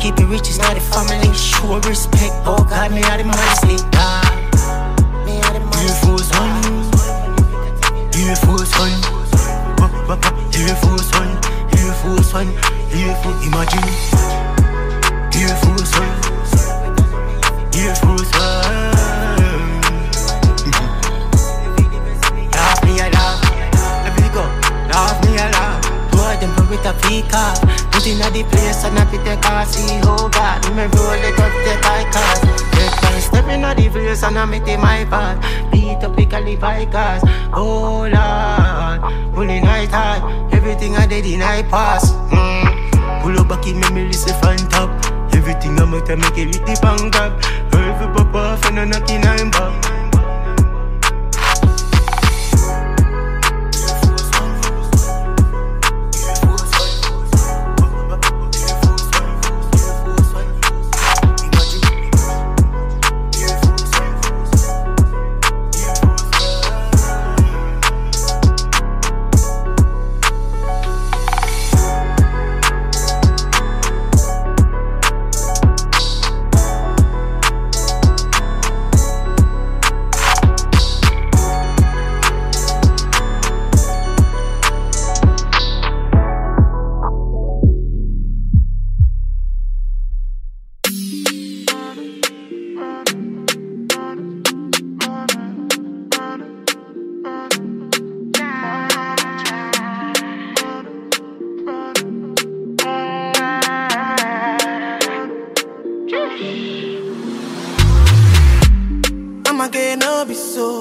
Keep 0.00 0.16
the 0.16 0.26
riches, 0.26 0.58
not 0.58 0.74
the 0.74 0.80
family. 0.80 1.32
Show 1.34 1.78
respect. 1.88 2.34
Oh 2.44 2.66
God, 2.68 2.90
me 2.90 3.00
had 3.02 3.24
modesty. 3.24 3.95
Air 5.86 5.94
Force 6.02 6.30
One, 6.32 6.64
Air 8.18 8.34
Force 8.36 8.76
One, 8.76 8.90
Air 10.52 10.74
Force 10.82 11.12
One, 11.12 11.30
Air 11.78 11.94
Force 11.94 12.34
One, 12.34 12.48
Air 12.90 13.14
Force. 13.22 13.46
Imagine, 13.46 13.88
Air 15.38 15.54
Force 15.62 15.94
One, 15.96 16.14
Air 17.72 17.94
Force 17.94 18.32
One. 18.34 18.95
With 26.76 26.86
a 26.86 26.92
off. 27.32 27.60
Put 27.90 28.06
in 28.06 28.20
a 28.20 28.30
the 28.30 28.44
place 28.44 28.84
and 28.84 28.98
I 28.98 29.04
fit 29.06 29.24
the 29.24 29.36
car. 29.40 29.64
See 29.64 29.98
how 30.04 30.28
God, 30.28 30.62
me 30.74 30.84
roll 30.92 31.22
it 31.24 31.38
up 31.40 31.52
the 31.64 31.74
bike 31.82 32.12
cars. 32.12 32.40
Take 32.72 33.02
one 33.02 33.20
step 33.20 33.48
in 33.48 33.64
a 33.64 33.74
the 33.74 33.88
place 33.88 34.22
and 34.22 34.38
I 34.38 34.44
make 34.44 34.68
it 34.68 34.78
my 34.78 35.04
path. 35.04 35.40
Beat 35.72 36.04
up 36.04 36.16
the 36.16 36.26
Cali 36.26 36.56
cars. 36.56 37.22
Oh 37.52 38.06
Lord, 38.06 39.34
pulling 39.34 39.64
night 39.64 39.90
high. 39.90 40.20
Everything 40.52 40.96
I 40.96 41.06
did 41.06 41.26
in 41.26 41.42
I 41.42 41.62
pass. 41.62 42.12
Mm. 42.30 43.22
Pull 43.22 43.38
up 43.40 43.48
back 43.48 43.66
in 43.66 43.80
me, 43.80 43.90
me 43.90 44.06
listen 44.06 44.34
fan 44.40 44.58
top. 44.68 44.90
Everything 45.34 45.78
I 45.80 45.84
make, 45.84 46.10
I 46.10 46.14
make 46.16 46.38
it 46.38 46.46
with 46.46 46.66
the 46.66 46.78
bang 46.82 47.10
grab. 47.10 47.32
Every 47.72 48.14
pop 48.14 48.34
off 48.34 48.64
and 48.66 48.80
I 48.80 48.84
knock 48.84 49.08
in 49.10 49.24
I'm 49.24 49.50
back. 49.50 49.95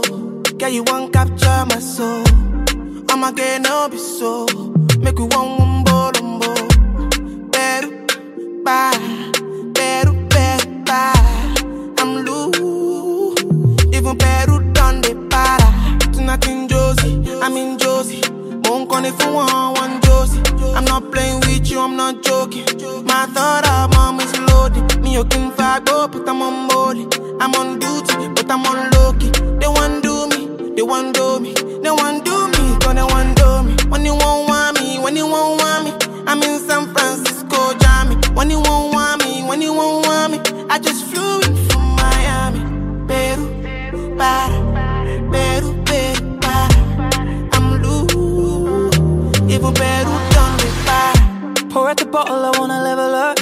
Girl, 0.07 0.69
you 0.69 0.83
want 0.83 1.13
capture 1.13 1.65
my 1.69 1.79
soul. 1.79 2.23
I'ma 3.09 3.31
get 3.31 3.61
no 3.61 3.89
be 3.89 3.97
so. 3.97 4.45
Make 4.99 5.17
you 5.19 5.25
want 5.25 5.59
one 5.59 5.83
bolombo. 5.83 7.51
Better, 7.51 7.89
bye. 8.63 9.31
Better, 9.73 10.13
better, 10.29 10.69
bye. 10.85 11.55
I'm 11.99 12.25
loose. 12.25 13.41
Even 13.95 14.17
Peru 14.17 14.71
done 14.73 15.01
the 15.01 15.15
para. 15.29 15.69
Tonight 16.13 16.47
in 16.47 16.67
Josie, 16.67 17.23
I'm 17.41 17.55
in 17.57 17.77
Josie. 17.77 18.21
Won't 18.63 18.89
call 18.89 19.05
if 19.05 19.19
you 19.21 19.33
one 19.33 20.01
Josie. 20.01 20.41
I'm 20.75 20.85
not 20.85 21.11
playing 21.11 21.39
with 21.41 21.69
you, 21.69 21.79
I'm 21.79 21.95
not 21.95 22.23
joking. 22.23 22.65
My 23.05 23.25
thought 23.27 23.67
of 23.67 23.93
mom 23.95 24.19
is 24.19 24.24
loaded. 24.24 24.24
Me, 25.15 25.21
you 25.21 25.27
can 25.27 25.49
go, 25.85 26.09
but 26.09 26.27
I'm 26.27 26.41
on 26.41 26.67
molly. 26.67 27.07
I'm 27.39 27.55
on 27.55 27.79
duty, 27.79 28.27
but 28.35 28.51
I'm 28.51 28.65
on 28.65 28.91
low 28.91 29.13
key. 29.13 29.31
They 29.59 29.67
want 29.67 30.03
do 30.03 30.27
me, 30.27 30.75
they 30.75 30.81
want 30.81 31.15
do 31.15 31.39
me, 31.39 31.53
they 31.53 31.89
want 31.89 32.25
do 32.25 32.47
me, 32.49 32.77
gonna 32.79 33.07
want 33.07 33.37
do 33.37 33.63
me. 33.63 33.75
When 33.87 34.03
you 34.03 34.13
won't 34.13 34.49
want 34.49 34.77
me, 34.77 34.99
when 34.99 35.15
you 35.15 35.25
won't 35.25 35.61
want 35.61 35.85
me, 35.85 35.91
I'm 36.27 36.43
in 36.43 36.59
San 36.59 36.93
Francisco, 36.93 37.73
Jammy. 37.79 38.15
When 38.33 38.49
you 38.49 38.59
won't 38.59 38.93
want 38.93 39.23
me, 39.23 39.41
when 39.43 39.61
you 39.61 39.73
won't 39.73 40.05
want 40.05 40.33
me, 40.33 40.39
I 40.69 40.79
just 40.79 41.05
flew 41.05 41.39
in 41.47 41.55
from 41.69 41.95
Miami, 41.95 42.59
Peru, 43.07 44.17
para, 44.17 44.59
Peru, 45.31 45.81
Peru, 45.85 46.39
para. 46.41 46.75
I'm 47.53 47.81
loose, 47.81 48.97
even 49.49 49.73
done 49.73 50.57
me 50.59 50.69
para. 50.83 51.69
Pour 51.69 51.87
out 51.87 51.95
the 51.95 52.05
bottle, 52.05 52.43
I 52.43 52.59
wanna 52.59 52.83
level 52.83 53.15
up. 53.15 53.34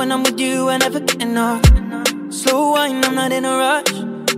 When 0.00 0.12
I'm 0.12 0.22
with 0.22 0.40
you, 0.40 0.70
I 0.70 0.78
never 0.78 0.98
get 0.98 1.20
enough. 1.20 1.62
Slow 2.30 2.70
wine, 2.72 3.04
I'm 3.04 3.14
not 3.14 3.32
in 3.32 3.44
a 3.44 3.54
rush. 3.54 3.92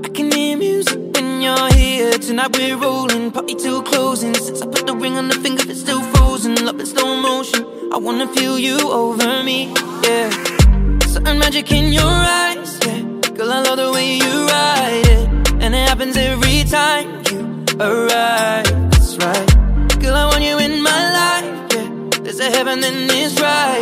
I 0.05 0.09
can 0.09 0.33
hear 0.33 0.57
music 0.57 0.99
when 1.15 1.41
you're 1.41 1.73
here. 1.75 2.19
Tonight 2.19 2.59
we're 2.59 2.77
rolling, 2.77 3.31
party 3.31 3.55
till 3.55 3.81
closing. 3.81 4.35
Since 4.35 4.61
I 4.61 4.67
put 4.67 4.89
the 4.89 4.97
ring 4.97 5.17
on 5.19 5.29
the 5.29 5.37
finger, 5.37 5.63
it's 5.71 5.79
still 5.79 6.03
frozen. 6.15 6.57
Love 6.67 6.81
in 6.81 6.87
slow 6.87 7.15
motion. 7.15 7.65
I 7.93 7.99
wanna 7.99 8.27
feel 8.35 8.59
you 8.59 8.77
over 8.91 9.45
me, 9.45 9.73
yeah. 10.03 10.31
Certain 11.07 11.39
magic 11.39 11.71
in 11.71 11.93
your 11.93 12.11
eyes, 12.11 12.81
yeah. 12.85 13.03
Girl, 13.37 13.53
I 13.53 13.63
love 13.63 13.77
the 13.77 13.93
way 13.93 14.17
you 14.17 14.33
ride 14.49 15.07
it, 15.17 15.63
and 15.63 15.77
it 15.77 15.89
happens 15.89 16.17
every 16.17 16.65
time 16.65 17.23
you 17.31 17.65
arrive. 17.79 18.67
That's 18.91 19.17
right. 19.19 20.01
Girl, 20.01 20.17
I 20.17 20.27
want 20.27 20.43
you 20.43 20.59
in 20.59 20.83
to 22.43 22.51
heaven, 22.51 22.81
then 22.81 23.09
it's 23.11 23.41
right 23.41 23.82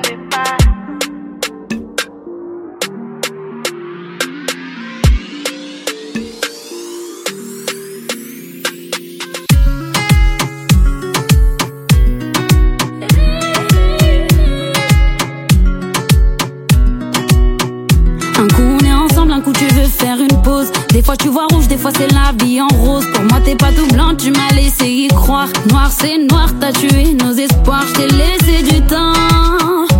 Des 21.01 21.05
fois 21.05 21.17
tu 21.17 21.29
vois 21.29 21.47
rouge, 21.51 21.67
des 21.67 21.77
fois 21.77 21.89
c'est 21.97 22.13
la 22.13 22.31
vie 22.45 22.61
en 22.61 22.67
rose. 22.67 23.07
Pour 23.11 23.23
moi 23.23 23.39
t'es 23.43 23.55
pas 23.55 23.71
tout 23.71 23.87
blanc, 23.87 24.13
tu 24.15 24.29
m'as 24.29 24.53
laissé 24.53 24.85
y 24.85 25.07
croire. 25.07 25.47
Noir 25.71 25.89
c'est 25.91 26.19
noir, 26.19 26.49
t'as 26.59 26.71
tué 26.71 27.15
nos 27.15 27.33
espoirs. 27.33 27.83
Je 27.87 27.93
t'ai 27.93 28.07
laissé 28.07 28.61
du 28.61 28.81
temps, 28.81 29.13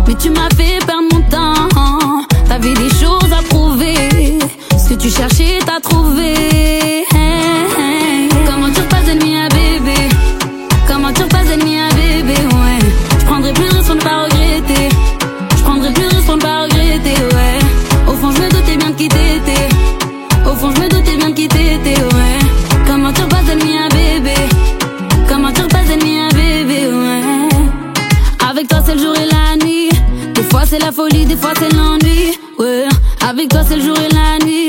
mais 0.06 0.14
tu 0.14 0.30
m'as 0.30 0.48
fait 0.50 0.78
perdre 0.86 1.08
mon 1.12 1.20
temps. 1.22 2.24
T'avais 2.46 2.74
des 2.74 2.88
choses 2.90 3.32
à 3.36 3.42
prouver, 3.50 4.38
ce 4.78 4.90
que 4.90 4.94
tu 4.94 5.10
cherchais 5.10 5.58
t'as 5.66 5.80
trouvé. 5.80 7.04
Des 31.32 31.38
fois, 31.38 31.52
c'est 31.58 31.72
l'ennui, 31.74 32.36
ouais. 32.58 32.84
Avec 33.26 33.48
toi, 33.48 33.60
c'est 33.66 33.76
le 33.76 33.82
jour 33.82 33.96
et 33.96 34.12
la 34.14 34.44
nuit. 34.44 34.68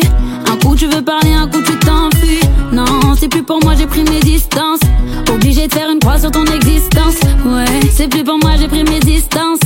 Un 0.49 0.55
coup, 0.57 0.75
tu 0.75 0.87
veux 0.87 1.01
parler, 1.01 1.33
un 1.33 1.47
coup, 1.47 1.61
tu 1.61 1.77
t'enfuis. 1.79 2.39
Non, 2.71 3.15
c'est 3.19 3.27
plus 3.27 3.43
pour 3.43 3.61
moi, 3.63 3.73
j'ai 3.77 3.85
pris 3.85 4.03
mes 4.03 4.21
distances. 4.21 4.79
Obligé 5.29 5.67
de 5.67 5.73
faire 5.73 5.89
une 5.89 5.99
croix 5.99 6.19
sur 6.19 6.31
ton 6.31 6.45
existence, 6.45 7.15
ouais. 7.45 7.65
C'est 7.91 8.07
plus 8.07 8.23
pour 8.23 8.37
moi, 8.37 8.51
j'ai 8.57 8.67
pris 8.67 8.83
mes 8.83 8.99
distances. 8.99 9.59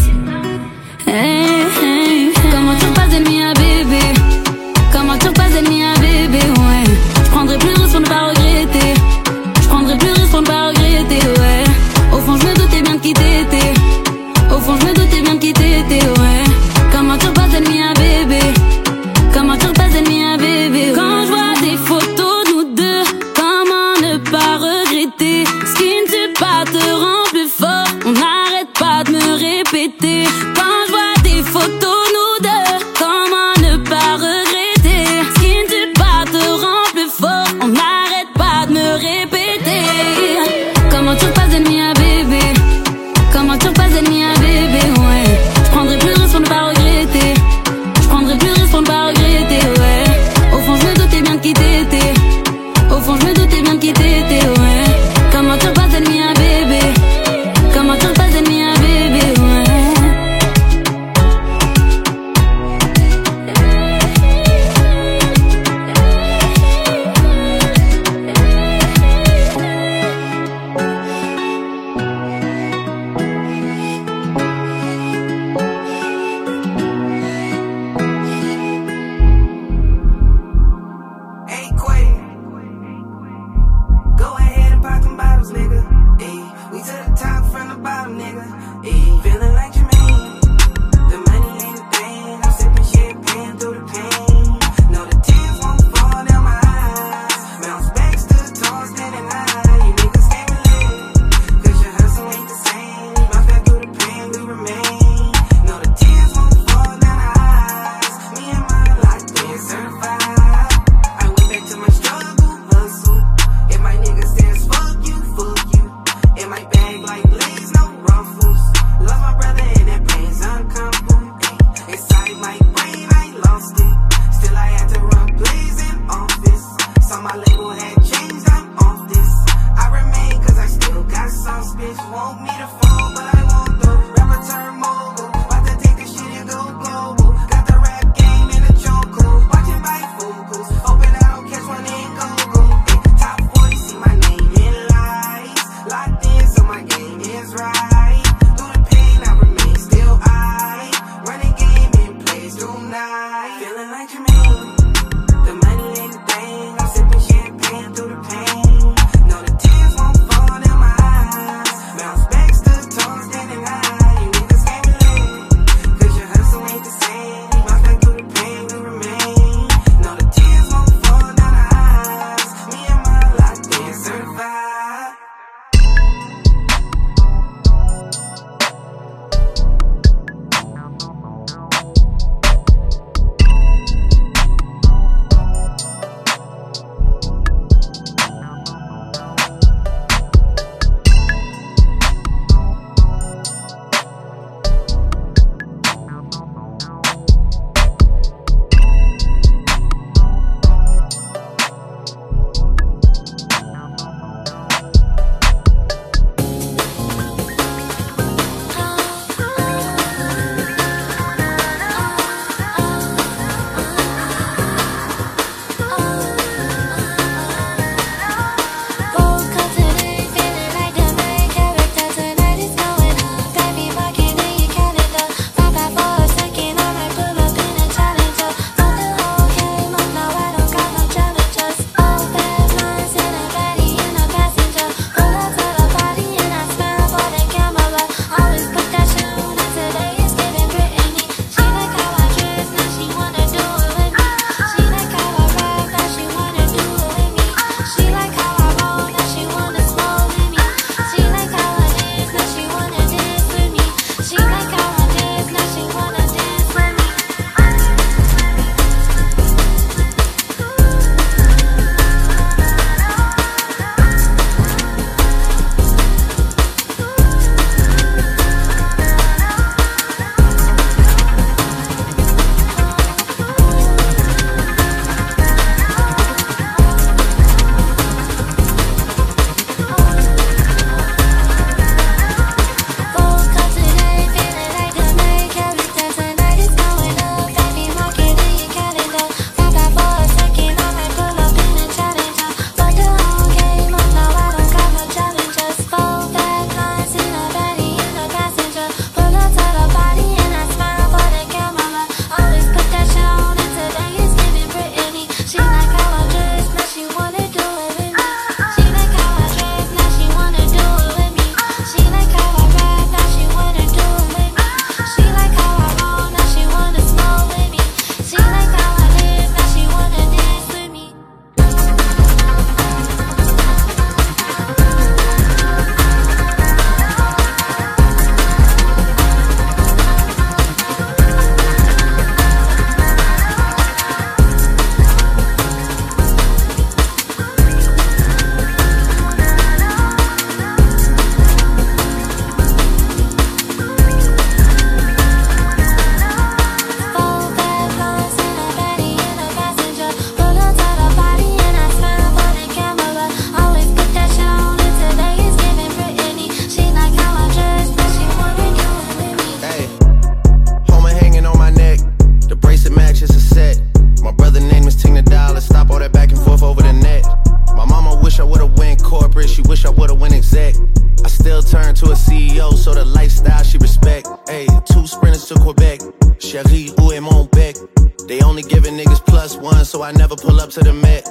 Up 380.68 380.74
to 380.74 380.84
the 380.84 380.94
Met. 380.94 381.26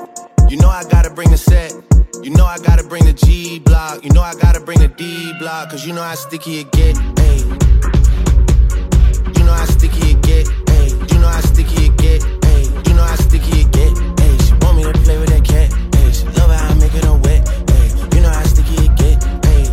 You 0.51 0.57
know 0.57 0.69
I 0.69 0.83
gotta 0.85 1.11
bring 1.11 1.31
the 1.31 1.37
set. 1.37 1.75
You 2.23 2.31
know 2.31 2.47
I 2.47 2.57
gotta 2.59 2.83
bring 2.83 3.05
the 3.05 3.13
G 3.13 3.59
block. 3.59 4.03
You 4.03 4.11
know 4.11 4.23
I 4.23 4.35
gotta 4.35 4.61
bring 4.61 4.79
the 4.79 4.89
D 4.89 5.33
block. 5.39 5.71
Cause 5.71 5.87
you 5.87 5.93
know 5.93 6.03
how 6.03 6.15
sticky 6.15 6.61
it 6.61 6.73
get. 6.73 6.97
Ayy. 6.97 7.45
You 9.37 9.45
know 9.45 9.53
how 9.53 9.67
sticky 9.67 10.13
it 10.13 10.23
get. 10.23 10.47
Ayy. 10.47 11.13
You 11.13 11.19
know 11.19 11.29
how 11.29 11.41
sticky 11.41 11.87
it 11.87 11.97
get. 11.99 12.23
Ayy. 12.23 12.89
You 12.89 12.95
know 12.95 13.03
how 13.03 13.17
sticky 13.17 13.61
it 13.61 13.73
get. 13.73 13.93
Ayy. 14.25 14.37
She 14.47 14.55
want 14.65 14.77
me 14.79 14.85
to 14.85 14.93
play 15.05 15.19
with 15.19 15.29
that 15.29 15.45
cat. 15.45 15.71
Ayy. 15.71 16.15
She 16.17 16.25
love 16.39 16.51
how 16.51 16.71
I 16.71 16.75
make 16.75 16.95
it 16.95 17.05
on 17.05 17.21
wet. 17.21 17.45
Ayy. 17.45 18.15
You 18.15 18.21
know 18.23 18.31
how 18.31 18.45
sticky 18.45 18.87
it 18.87 18.97
get. 18.97 19.21
Ayy. 19.53 19.69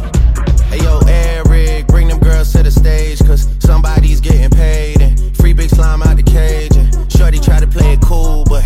Hey 0.72 0.80
yo, 0.84 1.00
Eric, 1.08 1.88
bring 1.88 2.10
them 2.10 2.20
girls 2.20 2.52
to 2.52 2.64
the 2.64 2.72
stage. 2.72 3.20
Cause 3.20 3.48
somebody's 3.60 4.20
getting 4.20 4.50
paid. 4.50 5.02
And 5.02 5.38
free 5.38 5.54
big 5.54 5.70
slime 5.70 6.02
out 6.04 6.18
the 6.18 6.24
cage. 6.24 6.76
And 6.76 7.12
Shorty 7.12 7.40
try 7.40 7.62
to 7.62 7.68
play 7.68 7.94
it 7.94 8.02
cool, 8.02 8.44
but 8.44 8.66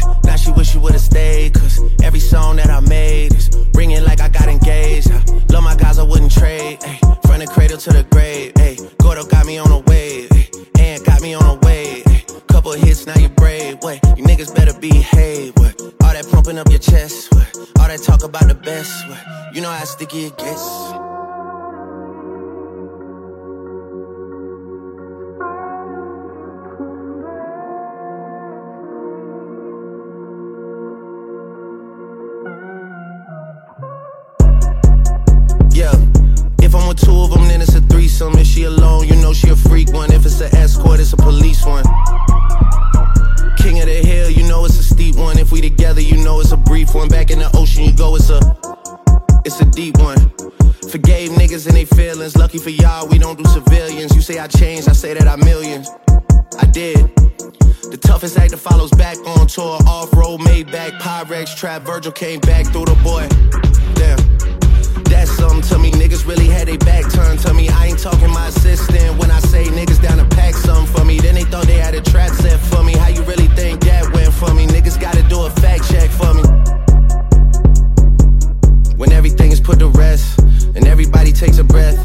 would've 0.88 1.02
stayed. 1.02 1.54
Cause 1.54 1.82
every 2.02 2.20
song 2.20 2.56
that 2.56 2.70
I 2.70 2.80
made 2.80 3.34
is 3.34 3.50
ringing 3.74 4.04
like 4.04 4.22
I 4.22 4.30
got 4.30 4.48
engaged. 4.48 5.12
I 5.12 5.22
love 5.52 5.64
my 5.64 5.76
guys, 5.76 6.00
I 6.00 6.04
wouldn't 6.04 6.32
trade. 6.32 6.80
Ay, 6.84 7.00
from 7.26 7.40
the 7.40 7.48
cradle 7.48 7.78
to 7.78 7.92
the 7.92 8.04
grave. 8.04 8.54
Ay, 8.58 8.78
Gordo 9.00 9.26
got 9.26 9.46
me 9.46 9.58
on 9.58 9.72
a 9.72 9.80
wave. 9.80 10.30
Ay, 10.32 10.50
and 10.80 11.04
got 11.06 11.22
me 11.22 11.34
on 11.34 11.44
a 11.44 11.56
wave. 11.66 12.04
Ay, 12.08 12.24
couple 12.48 12.72
hits, 12.72 13.06
now 13.06 13.18
you 13.20 13.30
brave. 13.30 13.78
Wait, 13.82 14.00
you 14.16 14.24
niggas 14.24 14.56
better 14.56 14.78
behave. 14.80 15.54
What? 15.58 15.82
All 16.04 16.14
that 16.14 16.28
pumping 16.32 16.58
up 16.58 16.70
your 16.70 16.80
chest. 16.80 17.34
What? 17.34 17.48
All 17.80 17.88
that 17.88 18.02
talk 18.02 18.24
about 18.24 18.48
the 18.48 18.56
best. 18.56 18.92
What? 19.10 19.56
You 19.56 19.62
know 19.62 19.72
how 19.72 19.84
sticky 19.84 20.26
it 20.26 20.38
gets. 20.38 20.64
Two 36.98 37.22
of 37.22 37.32
them, 37.32 37.48
then 37.48 37.62
it's 37.62 37.76
a 37.76 37.82
threesome. 37.82 38.38
If 38.38 38.48
she 38.48 38.64
alone, 38.64 39.08
you 39.08 39.16
know 39.16 39.34
she 39.34 39.50
a 39.50 39.56
freak 39.56 39.92
one. 39.94 40.12
If 40.12 40.26
it's 40.26 40.42
an 40.42 40.54
escort, 40.56 41.00
it's 41.00 41.14
a 41.14 41.18
police 41.18 41.66
one. 41.66 41.84
King 43.58 43.80
of 43.80 43.88
the 43.88 44.02
hill, 44.04 44.30
you 44.30 44.48
know 44.48 44.66
it's 44.66 44.80
a 44.80 44.84
steep 44.84 45.16
one. 45.16 45.38
If 45.38 45.52
we 45.52 45.62
together, 45.62 46.02
you 46.02 46.18
know 46.18 46.40
it's 46.40 46.52
a 46.52 46.58
brief 46.58 46.94
one. 46.94 47.08
Back 47.08 47.32
in 47.32 47.40
the 47.40 47.50
ocean, 47.56 47.86
you 47.86 47.94
go, 47.94 48.16
it's 48.16 48.30
a, 48.30 48.40
it's 49.46 49.60
a 49.62 49.66
deep 49.66 49.98
one. 50.00 50.18
Forgave 50.90 51.32
niggas 51.32 51.68
and 51.68 51.76
they 51.76 51.86
feelings. 51.86 52.36
Lucky 52.36 52.58
for 52.58 52.70
y'all, 52.70 53.08
we 53.08 53.18
don't 53.18 53.38
do 53.38 53.46
civilians. 53.50 54.16
You 54.16 54.22
say 54.22 54.40
I 54.40 54.48
changed, 54.48 54.90
I 54.90 54.94
say 54.94 55.14
that 55.14 55.28
I 55.28 55.36
millions. 55.36 55.90
I 56.60 56.66
did. 56.66 56.98
The 57.92 57.98
toughest 58.02 58.38
act 58.38 58.52
that 58.52 58.58
follows 58.58 58.92
back 58.92 59.18
on 59.26 59.48
tour. 59.48 59.80
Off 59.88 60.14
road, 60.14 60.40
made 60.44 60.72
back, 60.72 60.94
Pyrex, 60.94 61.56
trap. 61.56 61.84
Virgil 61.84 62.12
came 62.12 62.40
back 62.42 62.66
through 62.68 62.86
the 62.86 62.96
boy. 63.04 63.28
Damn. 63.96 64.57
That's 65.06 65.32
something 65.32 65.62
to 65.70 65.78
me. 65.80 65.92
Niggas 65.92 66.26
really 66.28 66.48
had 66.48 66.68
their 66.68 66.78
back 66.78 67.12
turned 67.12 67.40
to 67.42 67.54
me. 67.54 67.70
I 67.70 67.88
ain't 67.88 68.00
talking 68.00 68.32
my 68.32 68.48
assistant 68.48 69.18
when 69.20 69.32
I 69.32 69.40
say 69.40 69.66
niggas 69.66 70.02
down 70.02 70.18
to 70.18 70.26
pack 70.36 70.54
something 70.56 70.94
for 70.94 71.06
me. 71.06 71.20
Then 71.20 71.36
they 71.36 71.44
thought 71.44 71.66
they 71.68 71.78
had 71.78 71.96
a 71.96 72.02
trap 72.02 72.32
set 72.32 72.60
for 72.60 72.84
me. 72.84 72.94
How 72.94 73.08
you 73.08 73.24
really 73.24 73.48
think 73.48 73.82
that 73.82 74.12
went 74.14 74.34
for 74.34 74.54
me? 74.54 74.68
Niggas 74.68 75.00
gotta 75.00 75.24
do 75.24 75.42
a 75.46 75.50
fact 75.50 75.90
check 75.90 76.10
for 76.10 76.34
me. 76.34 76.44
When 78.98 79.12
everything 79.12 79.52
is 79.52 79.62
put 79.62 79.80
to 79.80 79.88
rest, 79.90 80.40
and 80.78 80.88
everybody 80.88 81.32
takes 81.34 81.58
a 81.58 81.64
breath, 81.64 81.98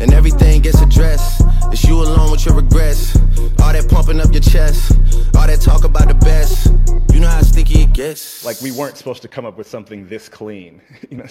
and 0.00 0.12
everything 0.12 0.60
gets 0.60 0.80
addressed, 0.82 1.42
it's 1.72 1.82
you 1.84 1.96
alone 1.96 2.30
with 2.30 2.44
your 2.44 2.54
regrets. 2.54 3.16
All 3.62 3.72
that 3.72 3.88
pumping 3.88 4.20
up 4.20 4.30
your 4.32 4.42
chest, 4.42 4.92
all 5.34 5.46
that 5.46 5.60
talk 5.62 5.84
about 5.84 6.08
the 6.08 6.14
best. 6.14 6.66
You 7.12 7.20
know 7.20 7.28
how 7.28 7.40
sticky 7.40 7.82
it 7.82 7.94
gets. 7.94 8.44
Like 8.44 8.60
we 8.60 8.70
weren't 8.70 8.98
supposed 8.98 9.22
to 9.22 9.28
come 9.28 9.46
up 9.46 9.56
with 9.56 9.66
something 9.66 10.06
this 10.06 10.28
clean. 10.28 10.82
you 11.10 11.16
know, 11.16 11.26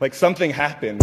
like 0.00 0.12
something 0.12 0.50
happened. 0.50 1.00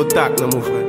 Laissez 0.00 0.44
au 0.44 0.79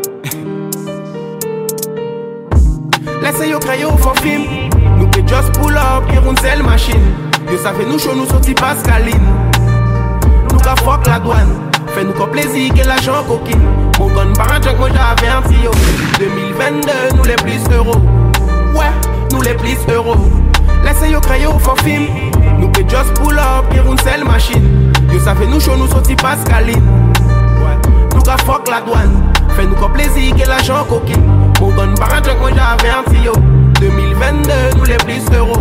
coquine. 30.91 31.23
Mon 31.61 31.69
gun 31.69 31.93
par 31.95 32.13
un 32.13 32.35
moi 32.39 32.49
j'avais 32.49 32.89
un 32.89 33.23
yo. 33.23 33.33
2022, 33.79 34.77
nous 34.77 34.83
les 34.83 34.97
plus 34.97 35.23
euros. 35.35 35.53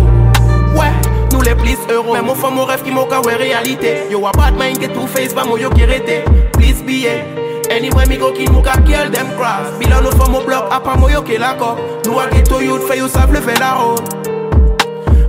Ouais, 0.75 0.93
nous 1.33 1.41
les 1.43 1.55
plus 1.55 1.79
euros. 1.89 2.13
Mais 2.13 2.21
mon 2.21 2.35
femme, 2.35 2.55
mon 2.57 2.65
rêve 2.65 2.83
qui 2.83 2.91
m'a 2.91 3.03
ouais 3.03 3.37
réalité. 3.37 4.09
Yo, 4.11 4.27
a 4.27 4.33
bad 4.33 4.55
mind, 4.59 4.81
get 4.81 4.89
two 4.89 5.07
face, 5.07 5.33
pas 5.33 5.45
mon 5.45 5.57
yo 5.57 5.71
qui 5.71 5.85
rete. 5.85 6.25
Please 6.53 6.83
it. 6.87 7.71
Anyway, 7.71 8.05
me 8.09 8.17
go 8.17 8.33
kill, 8.33 8.51
mouka 8.51 8.73
kill 8.85 9.11
them 9.11 9.29
cross. 9.39 9.71
Bilan, 9.79 10.03
nous 10.03 10.11
femmes 10.11 10.35
au 10.35 10.41
bloc, 10.41 10.65
à 10.71 10.81
pas 10.81 10.97
moi 10.97 11.11
yo 11.13 11.23
qui 11.23 11.39
l'accord. 11.39 11.79
Nous 12.05 12.19
a 12.19 12.27
ghetto 12.27 12.61
youth, 12.61 12.83
fait 12.89 12.99
yo 12.99 13.07
savent 13.07 13.33
lever 13.33 13.55
la 13.61 13.75
route. 13.75 14.03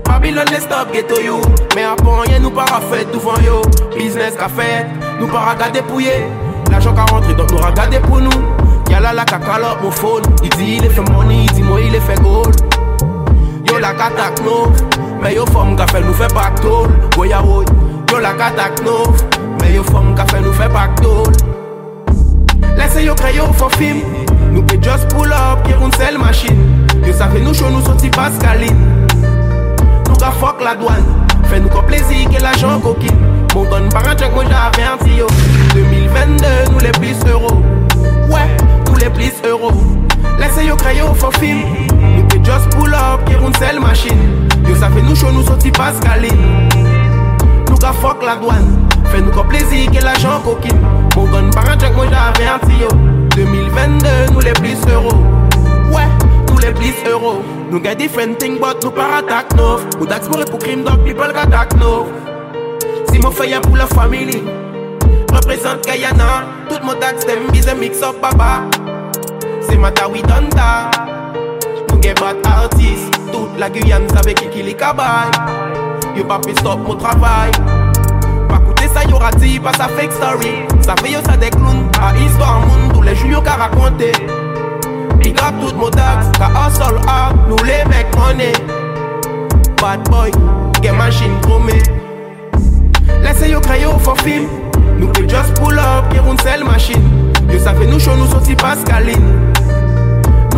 Babylon 0.05 0.43
les 0.51 0.59
stop 0.59 0.91
ghetto 0.91 1.21
you 1.21 1.39
Mais 1.73 1.83
après 1.83 2.09
rien 2.27 2.39
nous 2.39 2.51
para 2.51 2.81
fait 2.91 3.09
devant 3.13 3.39
yo 3.45 3.61
Business 3.97 4.33
qu'a 4.37 4.49
fait, 4.49 4.85
nous 5.21 5.27
para 5.27 5.55
garder 5.55 5.81
pour 5.81 6.01
ye 6.01 6.09
L'argent 6.69 6.93
qu'a 6.93 7.03
rentré 7.03 7.33
donc 7.33 7.49
nous 7.51 7.57
regarder 7.57 7.99
pour 7.99 8.19
nous 8.19 8.29
Yalla 8.91 9.13
like 9.13 9.31
I 9.31 9.39
call 9.39 9.63
up 9.63 9.81
my 9.81 9.89
phone. 9.89 10.23
He 10.43 10.49
deal 10.49 10.83
if 10.83 10.99
money, 11.09 11.47
he 11.55 11.63
deal 11.63 11.95
if 11.95 12.09
gold. 12.21 12.59
Yo 13.71 13.79
la 13.79 13.93
katak 13.95 14.41
nou 14.43 14.67
Men 15.21 15.31
yo 15.31 15.45
fòm 15.47 15.77
ka 15.79 15.85
fè 15.87 16.01
nou 16.03 16.11
fè 16.19 16.27
pak 16.35 16.57
tol. 16.59 16.91
Woy 17.15 17.31
a 17.31 17.39
woy 17.45 17.63
Yo 18.11 18.19
la 18.19 18.33
katak 18.35 18.81
nou 18.83 19.13
Men 19.61 19.71
yo 19.77 19.83
fòm 19.87 20.11
ka 20.17 20.25
fè 20.27 20.41
nou 20.43 20.51
fè 20.57 20.67
pak 20.73 20.99
yo 23.05 23.15
kre 23.15 23.31
yo 23.35 23.45
fò 23.55 23.69
film 23.77 24.01
Nou 24.51 24.65
pe 24.67 24.75
just 24.83 25.07
pull 25.13 25.31
up 25.31 25.63
Kè 25.63 25.77
roun 25.77 25.93
sel 25.95 26.19
machin 26.19 26.59
Yo 27.05 27.13
sa 27.15 27.29
fè 27.31 27.39
nou 27.39 27.55
show 27.55 27.71
nou 27.71 27.85
soti 27.85 28.11
pas 28.11 28.35
kalin 28.43 28.75
Nou 30.09 30.19
la 30.65 30.75
douane, 30.75 31.15
Fè 31.47 31.61
nou 31.61 31.71
kon 31.71 31.87
plezi 31.87 32.27
ke 32.27 32.43
la 32.43 32.51
jan 32.59 32.83
kokin. 32.83 33.15
Moun 33.55 33.71
don 33.71 33.87
paran 33.95 34.19
chèk 34.19 34.35
mwen 34.35 34.51
javè 34.51 34.83
an 34.89 34.99
ti 35.05 35.15
yo 35.21 35.31
2022 35.77 36.71
nous 36.73 36.83
les 36.83 36.91
plis 36.99 37.23
euro 37.31 37.55
Wè 38.27 38.35
ouais 38.35 38.70
les 39.01 39.09
plus 39.09 39.33
euros. 39.49 39.73
Laissez 40.39 40.65
yo 40.65 40.75
crayo 40.75 41.13
for 41.13 41.33
film. 41.33 41.61
Nous 42.17 42.23
peut 42.27 42.39
just 42.43 42.69
pull 42.69 42.93
up, 42.93 43.25
qui 43.25 43.33
une 43.33 43.53
seule 43.55 43.79
machine. 43.79 44.47
Yo 44.67 44.75
ça 44.75 44.89
fait 44.89 45.01
nous 45.01 45.15
show 45.15 45.31
nous 45.31 45.43
sorti 45.43 45.71
Pascaline. 45.71 46.69
Nous 47.69 47.77
ka 47.77 47.93
fuck 47.93 48.23
la 48.23 48.35
douane. 48.35 48.87
Fais 49.05 49.21
nous 49.21 49.31
comme 49.31 49.47
plaisir 49.47 49.91
que 49.91 50.03
l'argent 50.03 50.39
coquine. 50.43 50.79
Mon 51.15 51.25
gun 51.25 51.49
par 51.51 51.69
un 51.69 51.79
junk, 51.79 51.95
moi 51.95 52.05
j'avais 52.09 52.47
un 52.47 52.79
yo. 52.79 52.87
2022, 53.35 54.33
nous 54.33 54.39
les 54.39 54.53
plus 54.53 54.77
euros. 54.93 55.17
Ouais, 55.91 56.07
nous 56.49 56.57
les 56.59 56.71
plus 56.71 56.93
euros. 57.09 57.41
Nous 57.69 57.81
get 57.81 57.95
different 57.95 58.35
thing, 58.37 58.59
but 58.59 58.83
nous 58.83 58.91
par 58.91 59.15
attaque 59.15 59.53
neuf. 59.55 59.85
Ou 59.99 60.05
d'explorer 60.05 60.45
pour 60.45 60.59
crime, 60.59 60.83
donc 60.83 61.03
people 61.03 61.31
attaque 61.35 61.75
neuf. 61.75 62.07
Si 63.11 63.19
mon 63.19 63.31
fait 63.31 63.59
pour 63.61 63.77
la 63.77 63.87
famille, 63.87 64.43
représente 65.33 65.85
Guyana. 65.85 66.43
Tout 66.69 66.85
mon 66.85 66.93
tax, 66.93 67.25
them 67.25 67.53
is 67.53 67.67
a 67.67 67.75
mix 67.75 68.01
up, 68.01 68.19
papa. 68.21 68.61
Se 69.67 69.77
mata 69.77 70.07
widanta 70.07 70.89
Nou 71.89 71.99
gen 72.01 72.15
bat 72.19 72.35
artis 72.45 73.07
Tout 73.31 73.49
la 73.59 73.69
Guyane 73.69 74.09
save 74.09 74.33
ki 74.33 74.49
ki 74.51 74.63
li 74.65 74.73
kabay. 74.75 75.29
Yo 76.17 76.25
pa 76.27 76.39
pe 76.43 76.53
stop 76.57 76.81
mou 76.83 76.97
travay. 76.99 77.51
Pa 78.49 78.57
koute 78.65 78.89
sa 78.91 79.05
yo 79.07 79.21
rati 79.21 79.59
pa 79.59 79.71
sa 79.77 79.87
fake 79.87 80.11
story. 80.17 80.53
Sa 80.83 80.97
fe 80.99 81.13
yo 81.13 81.21
sa 81.27 81.37
dek 81.39 81.55
loun 81.61 81.85
A 82.01 82.11
histwa 82.17 82.57
an 82.57 82.67
moun 82.67 82.89
tou 82.91 83.05
le 83.05 83.15
jou 83.15 83.31
yo 83.31 83.41
ka 83.45 83.55
rakonte. 83.61 84.11
Big 85.21 85.37
up 85.39 85.55
tout 85.61 85.75
mou 85.77 85.93
dags 85.93 86.31
Ka 86.39 86.49
hustle 86.55 86.99
up 87.05 87.37
nou 87.47 87.59
le 87.67 87.81
mek 87.91 88.09
mone 88.17 88.49
Bad 89.77 90.01
boy 90.09 90.33
gen 90.81 90.97
machine 90.97 91.37
kome 91.45 91.77
Lese 93.21 93.51
yo 93.51 93.61
kreyo 93.61 93.97
fo 93.99 94.15
film. 94.25 94.49
Nou 94.97 95.13
ke 95.13 95.27
just 95.29 95.55
pull 95.61 95.79
up 95.79 96.09
gen 96.13 96.25
roun 96.25 96.37
sel 96.41 96.65
machine. 96.65 97.05
Yo 97.51 97.61
sa 97.61 97.73
fe 97.77 97.85
nou 97.89 98.01
show 98.01 98.17
nou 98.17 98.29
soti 98.31 98.57
pas 98.57 98.81
kalin. 98.89 99.50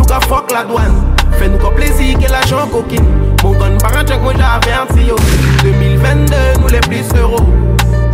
nou 0.04 0.20
ka 0.20 0.20
fok 0.28 0.52
la 0.52 0.64
douane. 0.68 1.00
Fè 1.38 1.46
nou 1.48 1.58
ka 1.58 1.70
plezi 1.72 2.12
ke 2.20 2.28
la 2.28 2.42
jan 2.44 2.68
kokin 2.72 3.06
Moun 3.40 3.56
kon 3.58 3.78
paran 3.82 4.04
chak 4.06 4.20
mwen 4.22 4.36
jave 4.38 4.74
ansi 4.76 5.06
yo 5.08 5.16
2022 5.62 6.60
nou 6.60 6.68
le 6.70 6.80
plis 6.84 7.08
euro 7.16 7.40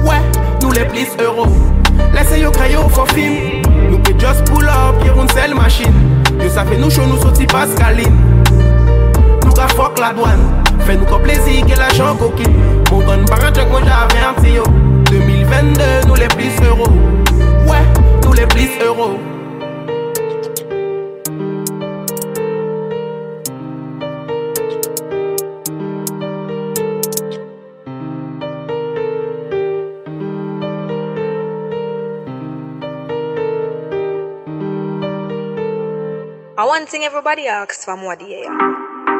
Ouè, 0.06 0.20
nou 0.62 0.70
le 0.76 0.84
plis 0.92 1.16
euro 1.18 1.48
Lese 2.14 2.38
yo 2.40 2.52
kreyo 2.54 2.86
fò 2.94 3.04
film. 3.10 3.66
Nou 3.90 3.98
pe 4.06 4.14
just 4.22 4.46
pull 4.48 4.68
up, 4.70 5.02
yeroun 5.04 5.28
sel 5.34 5.56
machin 5.58 5.98
Yo 6.38 6.52
sa 6.54 6.64
fè 6.68 6.78
nou 6.78 6.92
chou 6.94 7.08
nou 7.10 7.18
soti 7.24 7.48
paskalin 7.50 8.14
Nou 9.42 9.52
ka 9.58 9.66
fok 9.74 9.98
la 10.00 10.12
douane. 10.16 10.62
Fè 10.86 10.94
nou 10.94 11.10
ka 11.10 11.18
plezi 11.24 11.58
ke 11.66 11.80
la 11.80 11.90
jan 11.98 12.20
kokin 12.22 12.54
Moun 12.92 13.04
kon 13.08 13.26
paran 13.32 13.56
chak 13.56 13.68
mwen 13.74 13.90
jave 13.90 14.22
ansi 14.30 14.54
yo 14.60 14.68
2022 15.10 16.06
nou 16.06 16.22
le 16.22 16.30
plis 16.38 16.62
euro 16.70 16.88
Ouè, 17.66 17.82
nou 18.22 18.38
le 18.38 18.46
plis 18.54 18.78
euro 18.86 19.12
one 36.70 36.86
thing 36.86 37.02
everybody 37.02 37.48
asks 37.48 37.84
for 37.84 37.96
more 37.96 38.16
yeah. 38.20 38.46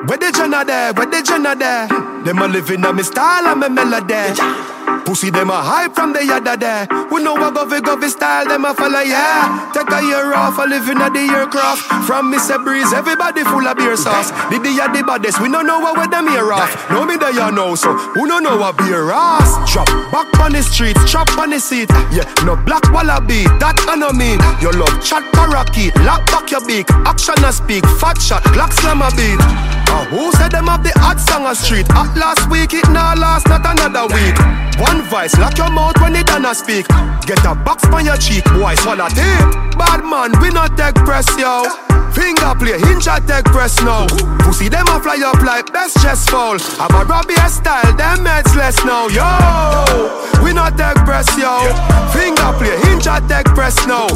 Where 0.07 0.17
the 0.19 0.31
Jenna 0.31 0.65
there? 0.65 0.93
Where 0.93 1.07
the 1.07 1.21
Jenna 1.21 1.57
there? 1.57 1.89
Them 2.23 2.39
a 2.39 2.47
living 2.47 2.85
on 2.85 2.95
me 2.95 3.03
style 3.03 3.45
and 3.49 3.59
me 3.61 3.69
melody. 3.69 4.80
Pussy 5.11 5.29
them 5.29 5.51
a 5.51 5.59
hype 5.59 5.93
from 5.93 6.13
the 6.13 6.25
yada 6.25 6.57
there. 6.57 6.87
We 7.11 7.21
know 7.21 7.35
what 7.35 7.53
govy 7.53 7.81
govy 7.81 8.09
style 8.09 8.47
them 8.47 8.65
a 8.65 8.73
follow 8.73 9.01
yeah. 9.03 9.69
Take 9.75 9.91
a 9.91 10.01
year 10.07 10.33
off, 10.35 10.57
a 10.57 10.63
living 10.63 11.03
at 11.03 11.11
the 11.11 11.27
aircraft. 11.27 11.83
From 12.07 12.31
Mr. 12.31 12.63
Breeze, 12.63 12.93
everybody 12.93 13.43
full 13.43 13.67
of 13.67 13.77
beer 13.77 13.97
sauce. 13.97 14.31
Did 14.55 14.63
the 14.63 14.71
yada 14.71 15.03
baddest? 15.03 15.43
We 15.43 15.51
don't 15.51 15.67
know 15.67 15.81
what 15.81 15.99
with 15.99 16.13
them 16.13 16.29
here 16.29 16.53
off. 16.53 16.71
Know 16.91 17.05
me 17.05 17.17
there 17.17 17.35
you 17.35 17.51
know, 17.51 17.75
so 17.75 17.91
who 18.15 18.29
don't 18.29 18.45
know 18.45 18.57
what 18.57 18.79
beer 18.79 19.11
ass? 19.11 19.51
Drop 19.73 19.91
back 20.15 20.31
on 20.39 20.53
the 20.53 20.63
streets, 20.63 21.03
chop 21.11 21.27
on 21.39 21.51
the 21.51 21.59
seat. 21.59 21.91
Yeah, 22.15 22.31
no 22.47 22.55
black 22.55 22.87
wallaby, 22.95 23.51
that 23.59 23.83
I 23.91 23.99
know 23.99 24.15
me. 24.15 24.39
Your 24.63 24.79
love 24.79 24.95
chat 25.03 25.27
parakeet, 25.35 25.91
lock 26.07 26.23
back 26.31 26.53
your 26.53 26.63
beak. 26.63 26.87
Action 27.03 27.35
a 27.43 27.51
speak, 27.51 27.83
fat 27.99 28.23
shot, 28.23 28.45
Glock 28.55 28.73
slam 28.79 29.03
a 29.03 29.11
beat. 29.19 29.43
Uh, 29.91 30.05
who 30.15 30.31
said 30.39 30.53
them 30.53 30.71
have 30.71 30.85
the 30.87 30.95
hot 31.03 31.19
song 31.19 31.51
a 31.51 31.55
street? 31.55 31.91
At 31.99 32.15
last 32.15 32.47
week, 32.49 32.73
it 32.75 32.87
now 32.95 33.19
last, 33.19 33.49
not 33.49 33.67
another 33.67 34.07
week. 34.15 34.39
One 34.79 35.00
voice, 35.03 35.37
lock 35.39 35.57
your 35.59 35.71
mouth 35.71 36.01
when 36.01 36.17
it 36.17 36.27
done 36.27 36.55
speak. 36.55 36.87
Get 37.27 37.45
a 37.45 37.55
box 37.55 37.85
on 37.87 38.05
your 38.05 38.17
cheek, 38.17 38.45
boy, 38.45 38.75
swallow 38.77 39.09
tape. 39.09 39.77
Bad 39.79 40.05
man, 40.05 40.41
we 40.41 40.51
not 40.51 40.77
take 40.77 40.95
press, 41.05 41.27
yo. 41.39 41.90
Finger 42.13 42.55
play, 42.59 42.79
hinge 42.79 43.07
a 43.07 43.21
take 43.27 43.45
press 43.47 43.81
now. 43.83 44.07
Pussy 44.41 44.69
them 44.69 44.87
a 44.89 45.01
fly 45.01 45.21
up 45.25 45.43
like 45.43 45.73
best 45.73 46.01
chest 46.03 46.31
fall. 46.31 46.59
I'm 46.79 46.95
a 46.95 47.05
Robbie 47.05 47.35
style, 47.49 47.93
them 47.97 48.25
heads 48.25 48.55
less 48.57 48.85
now, 48.85 49.09
yo. 49.09 50.31
We 50.43 50.53
not 50.53 50.77
take 50.77 51.05
press, 51.05 51.29
yo. 51.39 51.61
Finger 52.13 52.53
play, 52.59 52.77
hinge 52.83 53.07
a 53.07 53.21
take 53.29 53.47
press 53.55 53.87
now. 53.87 54.09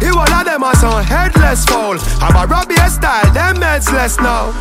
He 0.00 0.10
one 0.12 0.32
of 0.32 0.44
them 0.44 0.62
a 0.62 0.74
some 0.76 1.02
headless 1.04 1.64
fall. 1.66 1.98
I'm 2.20 2.36
a 2.36 2.46
Robbie 2.46 2.76
style, 2.88 3.32
them 3.32 3.60
heads 3.60 3.90
less 3.92 4.18
now. 4.18 4.52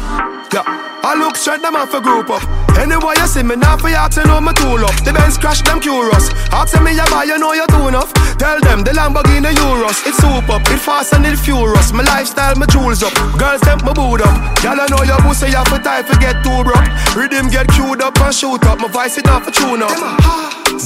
Yeah, 0.51 0.65
I 0.65 1.13
look 1.13 1.35
straight 1.35 1.61
them 1.61 1.75
off 1.75 1.93
a 1.93 2.01
group 2.01 2.29
up. 2.29 2.41
Anyway, 2.75 3.13
you 3.17 3.27
see 3.27 3.43
me 3.43 3.55
now 3.55 3.77
for 3.77 3.89
you 3.89 4.01
to 4.01 4.21
know 4.25 4.41
me 4.41 4.51
tool 4.53 4.81
up. 4.83 4.95
The 5.05 5.13
Benz 5.13 5.37
crash 5.37 5.61
them 5.61 5.79
curious. 5.79 6.33
Ask 6.49 6.73
me 6.81 6.95
you 6.97 7.05
buy, 7.11 7.23
you 7.23 7.37
know 7.37 7.53
you 7.53 7.67
do 7.67 7.87
enough. 7.87 8.11
Tell 8.41 8.59
them 8.61 8.83
the 8.83 8.91
Lamborghini 8.91 9.53
Euros. 9.53 10.01
It's 10.07 10.17
soup 10.17 10.49
up, 10.49 10.65
it 10.65 10.79
fast 10.79 11.13
and 11.13 11.25
it 11.25 11.37
furious. 11.37 11.93
My 11.93 12.03
lifestyle, 12.03 12.55
my 12.55 12.65
jewels 12.79 13.03
up. 13.03 13.13
Girls 13.37 13.61
them 13.61 13.79
my 13.83 13.93
boot 13.93 14.21
up. 14.21 14.63
Y'all 14.63 14.75
know 14.75 15.03
your 15.03 15.19
pussy 15.19 15.47
you 15.51 15.63
for 15.67 15.79
time 15.79 16.05
to 16.05 16.15
get 16.19 16.43
too 16.43 16.63
broke. 16.63 16.87
Rhythm 17.15 17.49
get 17.49 17.67
queued 17.69 18.01
up 18.01 18.19
and 18.19 18.33
shoot 18.33 18.63
up. 18.65 18.79
My 18.79 18.87
voice 18.87 19.17
it 19.17 19.27
off 19.27 19.43
for 19.43 19.51
tune 19.51 19.83
up. 19.83 19.91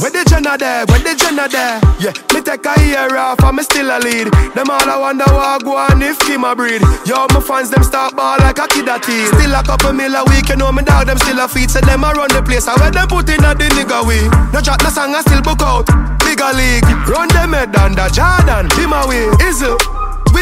Where 0.01 0.09
the 0.09 0.25
Jenna 0.25 0.57
there? 0.57 0.85
Where 0.89 0.99
the 0.99 1.13
Jenna 1.13 1.45
there? 1.47 1.77
Yeah, 2.01 2.13
me 2.33 2.41
take 2.41 2.65
a 2.65 2.73
year 2.81 3.15
off 3.17 3.43
and 3.43 3.57
me 3.57 3.63
still 3.63 3.89
a 3.91 3.99
lead. 3.99 4.33
Them 4.55 4.69
all 4.69 4.89
I 4.89 4.97
wonder 4.97 5.25
what 5.29 5.45
I 5.45 5.57
go 5.61 5.77
on 5.77 6.01
if 6.01 6.19
Kim 6.19 6.43
a 6.43 6.55
breed. 6.55 6.81
Yo, 7.05 7.27
my 7.29 7.39
fans 7.39 7.69
them 7.69 7.83
start 7.83 8.15
ball 8.15 8.37
like 8.39 8.57
a 8.57 8.67
kid 8.67 8.89
a 8.89 8.97
teen. 8.97 9.27
Still 9.37 9.53
a 9.53 9.61
couple 9.61 9.93
mil 9.93 10.15
a 10.15 10.23
week, 10.25 10.49
you 10.49 10.55
know 10.55 10.71
me 10.71 10.83
dog 10.83 11.05
them 11.05 11.17
still 11.17 11.39
a 11.39 11.47
feed. 11.47 11.69
So 11.69 11.81
them 11.81 12.03
a 12.03 12.11
run 12.13 12.29
the 12.33 12.41
place. 12.41 12.67
I 12.67 12.73
where 12.79 12.91
them 12.91 13.07
put 13.07 13.29
in 13.29 13.43
a 13.45 13.53
the 13.53 13.69
nigga 13.77 14.01
way. 14.07 14.25
No 14.51 14.61
drop 14.61 14.81
no 14.81 14.89
song 14.89 15.13
I 15.13 15.21
still 15.21 15.41
book 15.41 15.61
out. 15.61 15.85
Bigger 16.25 16.51
league, 16.57 16.89
run 17.07 17.27
them 17.29 17.53
head 17.53 17.75
under 17.75 18.09
Jordan. 18.09 18.69
Be 18.73 18.87
my 18.87 19.05
way, 19.05 19.29
is 19.45 19.61
it? 19.61 19.77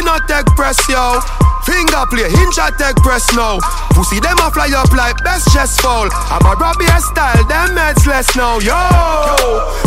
We 0.01 0.05
not 0.05 0.27
take 0.27 0.49
press, 0.57 0.81
yo. 0.89 1.21
Finger 1.61 2.01
play, 2.09 2.25
hinge 2.25 2.57
a 2.57 2.73
take 2.73 2.95
press 3.05 3.21
now. 3.35 3.59
Pussy 3.93 4.19
them 4.19 4.39
a 4.41 4.49
fly 4.49 4.73
up 4.73 4.91
like 4.97 5.15
best 5.23 5.53
chest 5.53 5.79
fall. 5.79 6.09
I'm 6.11 6.41
a 6.41 6.57
Robbie 6.57 6.89
style, 6.97 7.45
them 7.45 7.77
heads 7.77 8.07
less 8.07 8.35
now, 8.35 8.57
yo. 8.57 8.73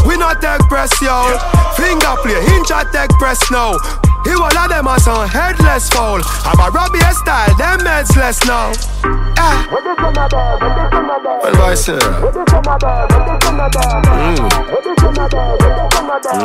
We 0.07 0.17
not 0.17 0.41
take 0.41 0.63
press, 0.71 0.95
yo. 1.03 1.37
Finger 1.75 2.15
play, 2.23 2.41
hinge 2.47 2.71
a 2.71 2.87
take 2.95 3.11
press 3.19 3.51
now. 3.51 3.75
He 4.23 4.37
one 4.39 4.57
of 4.57 4.69
them 4.69 4.87
a 4.87 5.01
some 5.01 5.27
headless 5.27 5.91
fall. 5.91 6.23
I'm 6.47 6.61
a 6.63 6.71
Robbie 6.71 7.01
style, 7.11 7.53
them 7.59 7.81
heads 7.81 8.17
less 8.17 8.39
now. 8.47 8.71
Ah. 9.37 9.67
Well, 11.43 11.55
vice 11.59 11.89
mm. 11.89 11.99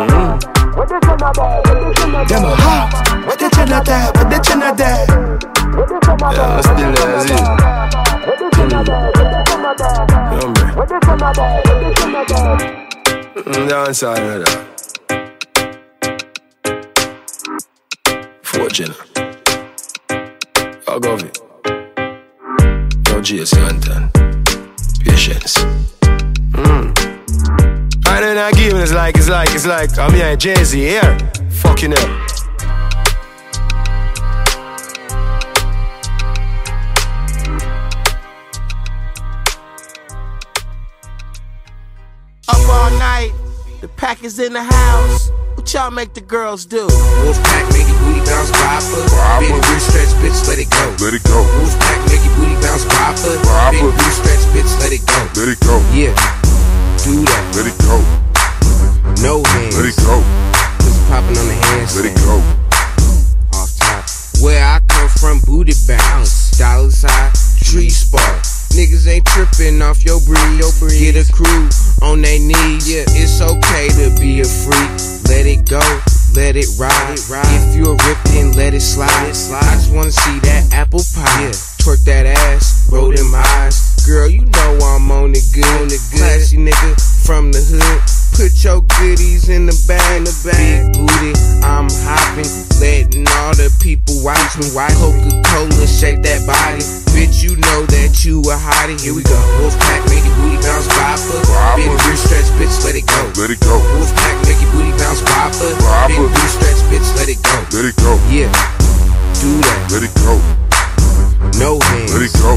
mm. 0.09 0.58
Them 0.69 2.45
a 2.45 2.55
hot. 2.55 3.25
What 3.25 3.39
the 3.39 3.49
chin 3.49 3.69
there? 3.69 4.11
What 4.13 4.29
the 4.29 4.37
chin 4.39 4.59
there? 4.77 5.05
Yeah, 6.31 6.45
I'm 6.45 6.63
still 6.63 6.91
there, 6.93 7.19
see. 7.25 7.39
Mm, 13.45 13.67
dance 13.67 14.03
all 14.03 14.15
right. 14.15 14.47
Fortune. 18.43 18.93
I'll 20.87 20.99
go 20.99 21.15
with 21.15 21.25
it. 21.25 21.39
No 23.07 23.21
GS 23.21 23.53
Anton. 23.57 24.11
Patience. 25.03 25.57
Mm. 26.53 27.78
I 28.19 28.21
don't 28.21 28.35
know, 28.35 28.51
give 28.51 28.75
it's 28.75 28.91
like, 28.91 29.15
it's 29.15 29.29
like, 29.29 29.49
it's 29.55 29.65
like, 29.65 29.97
I'm 29.97 30.13
here, 30.13 30.35
Jay 30.35 30.61
Z 30.61 30.77
here. 30.77 31.17
Fucking 31.63 31.93
hell. 31.93 32.09
Up 42.49 42.59
all 42.67 42.91
night, 42.99 43.31
the 43.79 43.87
pack 43.95 44.25
is 44.25 44.37
in 44.37 44.51
the 44.51 44.63
house. 44.63 45.31
What 45.55 45.73
y'all 45.73 45.89
make 45.89 46.13
the 46.13 46.19
girls 46.19 46.65
do? 46.65 46.87
Wolfpack 46.87 47.71
make 47.71 47.87
your 47.87 47.99
booty 47.99 48.19
bounce 48.27 48.51
proper. 48.51 48.99
Big 49.39 49.55
booty 49.55 49.79
stretch, 49.79 50.11
bitch, 50.19 50.45
let 50.49 50.59
it 50.59 50.69
go. 50.69 51.05
Let 51.05 51.13
it 51.13 51.23
go. 51.23 51.39
Wolfpack 51.55 52.05
make 52.11 52.25
your 52.25 52.35
booty 52.35 52.59
bounce 52.59 52.83
proper. 52.83 53.39
Big 53.71 53.79
booty 53.79 54.11
stretch, 54.11 54.43
bitch, 54.51 54.75
let 54.83 54.91
it 54.91 55.07
go. 55.07 55.19
Let 55.39 55.47
it 55.47 55.59
go. 55.61 55.79
Yeah, 55.95 56.11
do 56.99 57.23
that. 57.23 57.55
Let 57.55 57.65
it 57.65 57.79
go. 57.79 58.08
Tripping 69.59 69.81
off 69.81 70.03
your 70.05 70.19
breeze. 70.21 70.59
Your 70.59 70.71
breeze. 70.79 70.99
Get 70.99 71.15
a 71.15 71.31
crew 71.31 71.69
on 72.01 72.21
their 72.21 72.39
knees. 72.39 72.89
Yeah, 72.89 73.03
it's 73.07 73.41
okay 73.41 73.89
to 73.99 74.19
be 74.19 74.41
a 74.41 74.45
freak. 74.45 74.89
Let 75.27 75.45
it 75.45 75.69
go, 75.69 75.81
let 76.33 76.55
it 76.55 76.67
ride. 76.79 77.13
it 77.13 77.29
ride 77.29 77.69
If 77.69 77.75
you're 77.75 77.95
ripped, 78.07 78.25
then 78.25 78.53
let 78.53 78.73
it 78.73 78.81
slide. 78.81 79.09
I 79.09 79.29
just 79.29 79.93
wanna 79.93 80.11
see 80.11 80.39
that 80.39 80.73
apple 80.73 81.01
pie. 81.15 81.51
Twerk 81.83 82.03
that 82.05 82.25
ass, 82.25 82.89
roll 82.91 83.11
them 83.11 83.33
eyes. 83.35 83.95
Girl, 84.05 84.27
you 84.27 84.45
know 84.45 84.77
I'm 84.81 85.11
on 85.11 85.33
the 85.33 85.41
good. 85.53 85.91
Classy 86.17 86.57
nigga 86.57 87.25
from 87.25 87.51
the 87.51 87.59
hood. 87.59 88.18
Put 88.39 88.55
your 88.63 88.79
goodies 88.95 89.51
in 89.51 89.67
the 89.67 89.75
bag, 89.83 90.23
the 90.23 90.31
bag. 90.47 90.55
Big 90.55 90.95
booty, 90.95 91.35
I'm 91.59 91.91
hopping, 92.07 92.47
letting 92.79 93.27
all 93.27 93.51
the 93.51 93.67
people 93.83 94.15
watch 94.23 94.55
me. 94.55 94.63
White 94.71 94.95
Coca-Cola, 94.95 95.83
shake 95.83 96.23
that 96.23 96.47
body. 96.47 96.79
Bitch, 97.11 97.43
you 97.43 97.59
know 97.59 97.83
that 97.91 98.23
you 98.23 98.39
a 98.47 98.55
hottie. 98.55 98.95
Here 98.95 99.11
we 99.11 99.27
go. 99.27 99.35
Wolfpack, 99.59 100.07
make 100.07 100.23
your 100.23 100.31
booty 100.39 100.55
bounce, 100.63 100.87
popper. 100.87 101.35
Big 101.75 101.91
booty 101.91 102.15
stretch, 102.15 102.47
bitch, 102.55 102.79
let 102.87 102.95
it 102.95 103.03
go. 103.11 103.19
Let 103.35 103.51
it 103.51 103.59
go. 103.59 103.75
Wolfpack, 103.99 104.35
make 104.47 104.55
your 104.63 104.71
booty 104.71 104.95
bounce, 104.95 105.19
popper. 105.19 105.75
Big 106.07 106.15
booty 106.15 106.47
stretch, 106.47 106.79
bitch, 106.87 107.11
let 107.19 107.27
it 107.27 107.43
go. 107.43 107.59
Let 107.75 107.91
it 107.91 107.97
go. 107.99 108.15
Yeah, 108.31 108.47
do 109.43 109.51
that. 109.67 109.91
Let 109.91 110.07
it 110.07 110.15
go. 110.23 110.39
No 111.59 111.75
hands. 111.91 112.15
Let 112.15 112.23
it 112.23 112.31
go. 112.39 112.55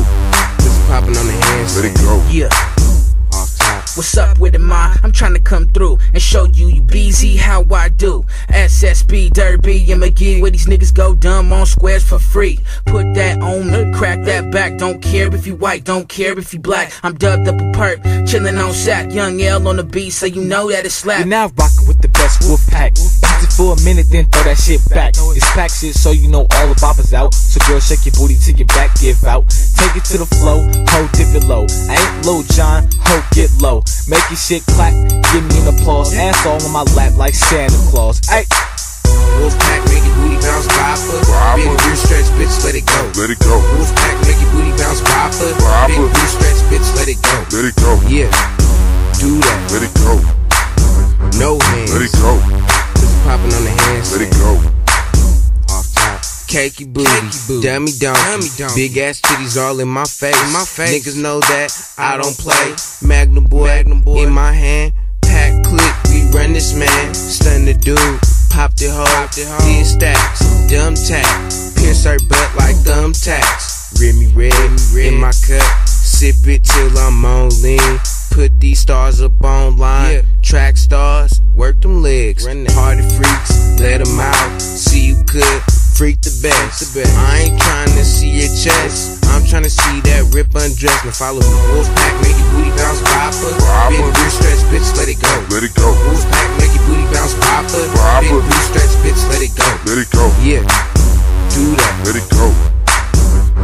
Just 0.62 0.78
popping 0.86 1.18
on 1.18 1.26
the 1.26 1.34
hands. 1.34 1.74
Let 1.74 1.90
it 1.90 1.98
go. 2.06 2.22
Yeah. 2.30 2.71
What's 3.94 4.16
up 4.16 4.38
with 4.38 4.54
it, 4.54 4.60
ma? 4.60 4.94
I'm 5.02 5.12
trying 5.12 5.34
to 5.34 5.40
come 5.40 5.66
through 5.68 5.98
and 6.14 6.22
show 6.22 6.44
you 6.46 6.68
you 6.68 6.80
BZ 6.80 7.36
how 7.36 7.62
I 7.70 7.90
do. 7.90 8.24
SSB, 8.48 9.30
Derby, 9.34 9.92
and 9.92 10.02
McGee, 10.02 10.40
where 10.40 10.50
these 10.50 10.64
niggas 10.64 10.94
go 10.94 11.14
dumb 11.14 11.52
on 11.52 11.66
squares 11.66 12.02
for 12.02 12.18
free. 12.18 12.58
Put 12.86 13.12
that 13.14 13.42
on 13.42 13.70
me, 13.70 13.92
crack 13.92 14.24
that 14.24 14.50
back. 14.50 14.78
Don't 14.78 15.02
care 15.02 15.32
if 15.34 15.46
you 15.46 15.56
white, 15.56 15.84
don't 15.84 16.08
care 16.08 16.38
if 16.38 16.54
you 16.54 16.60
black. 16.60 16.90
I'm 17.02 17.16
dubbed 17.16 17.48
up 17.48 17.56
a 17.56 17.64
perp, 17.76 18.02
chillin' 18.26 18.58
on 18.64 18.72
sack. 18.72 19.12
Young 19.12 19.38
L 19.42 19.68
on 19.68 19.76
the 19.76 19.84
beat, 19.84 20.10
so 20.10 20.24
you 20.24 20.42
know 20.42 20.70
that 20.70 20.86
it's 20.86 20.94
slap. 20.94 21.18
You're 21.18 21.28
now 21.28 21.48
rocking 21.58 21.86
with 21.86 22.00
the 22.00 22.08
best 22.08 22.48
wolf 22.48 22.66
pack. 22.68 22.96
Use 22.96 23.20
it 23.22 23.52
for 23.52 23.74
a 23.74 23.84
minute, 23.84 24.06
then 24.08 24.24
throw 24.30 24.44
that 24.44 24.56
shit 24.56 24.80
back. 24.88 25.12
It's 25.36 25.50
pack 25.52 25.70
shit, 25.70 25.94
so 25.94 26.12
you 26.12 26.28
know 26.28 26.46
all 26.50 26.68
the 26.68 26.80
boppers 26.80 27.12
out. 27.12 27.34
So 27.34 27.60
girl, 27.68 27.78
shake 27.78 28.06
your 28.06 28.14
booty 28.16 28.36
till 28.40 28.56
your 28.56 28.68
back 28.68 28.98
give 28.98 29.22
out. 29.24 29.50
Take 29.76 29.96
it 29.96 30.04
to 30.06 30.18
the 30.18 30.26
flow, 30.40 30.64
ho, 30.88 31.08
dip 31.12 31.36
it 31.36 31.44
low. 31.44 31.66
I 31.90 32.00
ain't 32.00 32.24
Lil 32.24 32.42
Jon, 32.44 32.88
ho, 33.04 33.20
get 33.32 33.52
low. 33.60 33.81
Make 34.08 34.24
your 34.30 34.36
shit 34.36 34.66
clap, 34.74 34.92
give 35.32 35.44
me 35.46 35.62
an 35.62 35.74
applause. 35.74 36.14
Ass 36.14 36.46
all 36.46 36.60
on 36.62 36.72
my 36.72 36.82
lap 36.94 37.16
like 37.16 37.34
Santa 37.34 37.76
Claus. 37.90 38.20
Ay. 38.28 38.44
Wolfpack, 39.38 39.80
make 39.88 40.04
your 40.04 40.14
booty 40.18 40.38
bounce, 40.42 40.66
popper. 40.68 41.18
Big 41.56 41.66
booty 41.70 41.96
stretch, 41.96 42.28
bitch, 42.38 42.54
let 42.64 42.74
it 42.74 42.86
go. 42.86 43.00
Let 43.18 43.30
it 43.30 43.38
go. 43.40 43.58
Wolfpack, 43.74 44.16
make 44.26 44.38
your 44.42 44.50
booty 44.52 44.72
bounce, 44.76 45.00
popper. 45.00 45.54
Big 45.86 45.96
booty 45.96 46.26
stretch, 46.26 46.60
bitch, 46.70 46.88
let 46.96 47.08
it 47.08 47.18
go. 47.22 47.36
Let 47.54 47.64
it 47.64 47.76
go. 47.78 47.92
Yeah, 48.10 48.30
do 49.18 49.38
that. 49.38 49.58
Let 49.72 49.82
it 49.86 49.94
go. 50.02 50.18
No 51.38 51.58
hands. 51.58 51.92
Let 51.92 52.02
it 52.02 52.12
go. 52.18 52.38
Just 53.00 53.14
popping 53.24 53.52
on 53.54 53.64
the 53.64 53.70
hands. 53.70 54.12
Let 54.12 54.22
it 54.22 54.32
go. 54.34 54.81
Cakey 56.52 56.84
booty, 56.84 57.62
dummy 57.62 57.92
donkey, 57.98 58.46
big 58.76 58.98
ass 58.98 59.22
titties 59.22 59.56
all 59.56 59.80
in 59.80 59.88
my 59.88 60.04
face. 60.04 60.36
In 60.36 60.52
my 60.52 60.66
face. 60.66 61.00
Niggas 61.00 61.22
know 61.22 61.40
that 61.40 61.72
I 61.96 62.18
don't 62.18 62.36
play. 62.36 62.76
Magnum 63.00 63.44
boy, 63.44 63.68
Magnum 63.68 64.02
boy 64.02 64.24
in 64.24 64.32
my 64.34 64.52
hand. 64.52 64.92
Pack 65.22 65.64
click, 65.64 65.94
we 66.12 66.28
run 66.36 66.52
this 66.52 66.76
man. 66.76 67.14
Stun 67.14 67.64
the 67.64 67.72
dude, 67.72 67.96
pop 68.50 68.74
the 68.74 68.92
hoe, 68.92 69.26
did 69.32 69.86
stacks, 69.86 70.68
dumb 70.68 70.92
tack. 70.92 71.24
Pierce 71.80 72.04
her 72.04 72.18
butt 72.28 72.54
like 72.58 72.76
thumbtacks. 72.84 73.98
Remy 73.98 74.26
red 74.36 74.52
in 75.06 75.18
my 75.18 75.32
cup, 75.32 75.88
sip 75.88 76.36
it 76.44 76.64
till 76.64 76.98
I'm 76.98 77.24
on 77.24 77.48
lean. 77.62 77.98
Put 78.30 78.60
these 78.60 78.80
stars 78.80 79.22
up 79.22 79.42
online. 79.42 80.26
Track 80.42 80.76
stars, 80.76 81.40
work 81.54 81.80
them 81.80 82.02
legs. 82.02 82.44
Party 82.44 83.08
freaks, 83.08 83.80
let 83.80 84.04
them 84.04 84.20
out. 84.20 84.60
See 84.60 85.06
you 85.06 85.24
could 85.26 85.62
freak 86.02 86.18
the 86.18 86.34
best. 86.42 86.98
I 86.98 87.46
ain't 87.46 87.62
trying 87.62 87.94
to 87.94 88.02
see 88.02 88.42
your 88.42 88.50
chest. 88.50 89.22
I'm 89.30 89.46
trying 89.46 89.62
to 89.62 89.70
see 89.70 90.02
that 90.10 90.34
rip 90.34 90.50
undress. 90.50 90.98
Now 91.06 91.14
follow 91.14 91.38
me. 91.38 91.58
Wolfpack, 91.70 92.14
make 92.26 92.34
your 92.34 92.50
booty 92.58 92.74
bounce, 92.74 92.98
popper. 93.06 93.54
Big 93.86 94.02
booty 94.02 94.26
stretch, 94.34 94.66
bitch, 94.66 94.90
let 94.98 95.06
it 95.06 95.22
go. 95.22 95.30
Let 95.54 95.62
it 95.62 95.70
go. 95.78 95.94
Wolfpack, 96.10 96.48
make 96.58 96.74
your 96.74 96.82
booty 96.90 97.06
bounce, 97.14 97.38
popper. 97.38 97.86
Big 98.18 98.34
booty 98.34 98.62
stretch, 98.66 98.92
bitch, 99.06 99.22
let 99.30 99.46
it 99.46 99.54
go. 99.54 99.68
Let 99.86 100.02
it 100.02 100.10
go. 100.10 100.26
Yeah, 100.42 100.66
do 101.54 101.70
that. 101.78 101.94
Let 102.02 102.18
it 102.18 102.26
go. 102.34 102.50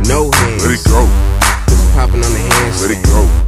No 0.07 0.31
hands. 0.31 0.63
Let 0.63 0.79
it 0.79 0.85
go. 0.87 1.03
Just 1.67 1.91
popping 1.99 2.23
on 2.23 2.31
the 2.31 2.43
hands. 2.55 2.87
Let 2.87 2.95
it 2.95 3.03
go. 3.03 3.48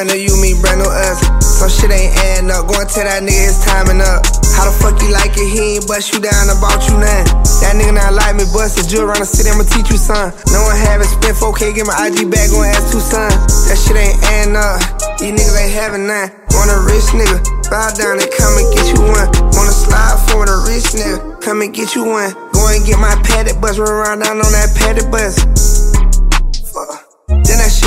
Brand 0.00 0.16
new 0.16 0.32
you, 0.32 0.36
me, 0.40 0.56
brand 0.56 0.80
new 0.80 0.88
us. 0.88 1.20
Some 1.44 1.68
shit 1.68 1.92
ain't 1.92 2.16
adding 2.32 2.48
up. 2.48 2.64
Going 2.72 2.88
tell 2.88 3.04
that 3.04 3.20
nigga 3.20 3.52
it's 3.52 3.60
timing 3.68 4.00
up. 4.00 4.24
How 4.56 4.64
the 4.64 4.72
fuck 4.72 4.96
you 4.96 5.12
like 5.12 5.36
it? 5.36 5.44
He 5.44 5.76
ain't 5.76 5.84
bust 5.84 6.16
you 6.16 6.24
down 6.24 6.48
about 6.48 6.80
you 6.88 6.96
none. 6.96 7.28
That 7.60 7.76
nigga 7.76 8.00
not 8.00 8.16
like 8.16 8.32
me, 8.32 8.48
bustin' 8.48 8.88
jewel 8.88 9.12
around 9.12 9.20
the 9.20 9.28
city, 9.28 9.52
I'ma 9.52 9.68
teach 9.68 9.92
you 9.92 10.00
son. 10.00 10.32
No 10.56 10.64
one 10.64 10.72
have 10.88 11.04
it, 11.04 11.10
spent 11.12 11.36
4K, 11.36 11.76
get 11.76 11.84
my 11.84 11.92
IG 12.08 12.32
back, 12.32 12.48
gon' 12.48 12.64
ask 12.64 12.88
two 12.88 13.04
sons. 13.04 13.36
That 13.68 13.76
shit 13.76 13.92
ain't 13.92 14.16
adding 14.24 14.56
up. 14.56 14.80
These 15.20 15.36
niggas 15.36 15.68
ain't 15.68 15.76
having 15.76 16.08
none. 16.08 16.32
Want 16.56 16.72
a 16.72 16.80
rich 16.80 17.12
nigga, 17.12 17.36
bow 17.68 17.92
down 17.92 18.24
and 18.24 18.30
come 18.40 18.56
and 18.56 18.68
get 18.72 18.88
you 18.96 19.04
one. 19.04 19.28
Wanna 19.52 19.76
slide 19.76 20.16
for 20.32 20.48
a 20.48 20.64
rich 20.64 20.96
nigga, 20.96 21.44
come 21.44 21.60
and 21.60 21.76
get 21.76 21.92
you 21.92 22.08
one. 22.08 22.32
Go 22.56 22.72
and 22.72 22.80
get 22.88 22.96
my 22.96 23.12
padded 23.28 23.60
bus, 23.60 23.76
run 23.76 23.92
around 23.92 24.24
down 24.24 24.40
on 24.40 24.48
that 24.48 24.72
padded 24.80 25.12
bus. 25.12 25.79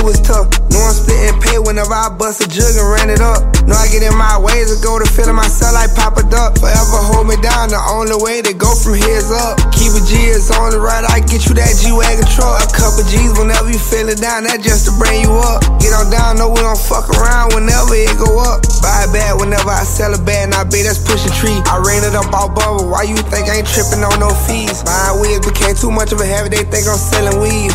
Shit 0.04 0.20
was 0.20 0.20
tough. 0.20 0.52
No 0.68 0.84
I'm 0.84 0.92
splitting 0.92 1.40
pay 1.40 1.56
whenever 1.64 1.96
I 1.96 2.12
bust 2.12 2.44
a 2.44 2.48
jug 2.52 2.76
and 2.76 2.92
ran 2.92 3.08
it 3.08 3.24
up. 3.24 3.40
No, 3.64 3.72
I 3.72 3.88
get 3.88 4.04
in 4.04 4.12
my 4.20 4.36
ways 4.36 4.68
to 4.68 4.76
go 4.84 5.00
to 5.00 5.08
feeling 5.08 5.40
myself 5.40 5.72
like 5.72 5.96
Papa 5.96 6.28
Duck. 6.28 6.60
Forever 6.60 7.00
hold 7.08 7.32
me 7.32 7.40
down, 7.40 7.72
the 7.72 7.80
only 7.88 8.20
way 8.20 8.44
to 8.44 8.52
go 8.52 8.68
from 8.76 9.00
here 9.00 9.16
is 9.16 9.32
up. 9.32 9.56
Keep 9.72 9.96
a 9.96 10.04
G 10.04 10.28
is 10.28 10.52
on 10.52 10.76
the 10.76 10.80
right, 10.84 11.08
I 11.08 11.24
get 11.24 11.48
you 11.48 11.56
that 11.56 11.72
G 11.80 11.96
Wagon 11.96 12.28
truck. 12.36 12.60
A 12.60 12.68
couple 12.76 13.08
G's 13.08 13.32
whenever 13.40 13.72
you 13.72 13.80
feeling 13.80 14.20
down, 14.20 14.44
that 14.44 14.60
just 14.60 14.92
to 14.92 14.94
bring 15.00 15.24
you 15.24 15.32
up. 15.40 15.64
Get 15.80 15.96
on 15.96 16.12
down, 16.12 16.36
no, 16.36 16.52
we 16.52 16.60
don't 16.60 16.76
fuck 16.76 17.08
around 17.16 17.56
whenever 17.56 17.96
it 17.96 18.12
go 18.20 18.44
up. 18.44 18.60
Buy 18.84 19.08
a 19.08 19.10
bag 19.16 19.40
whenever 19.40 19.72
I 19.72 19.88
sell 19.88 20.12
a 20.12 20.20
bag, 20.20 20.52
and 20.52 20.54
I 20.60 20.68
bet 20.68 20.84
that's 20.84 21.00
a 21.00 21.32
tree. 21.40 21.56
I 21.72 21.80
ran 21.80 22.04
it 22.04 22.12
up 22.12 22.28
all 22.36 22.52
bubble, 22.52 22.92
why 22.92 23.08
you 23.08 23.16
think 23.32 23.48
I 23.48 23.64
ain't 23.64 23.70
tripping 23.72 24.04
on 24.04 24.20
no 24.20 24.36
fees? 24.52 24.84
Buying 24.84 25.24
wigs 25.24 25.48
became 25.48 25.80
too 25.80 25.96
much 25.96 26.12
of 26.12 26.20
a 26.20 26.28
habit, 26.28 26.52
they 26.52 26.68
think 26.68 26.92
I'm 26.92 27.00
selling 27.00 27.40
weed. 27.40 27.72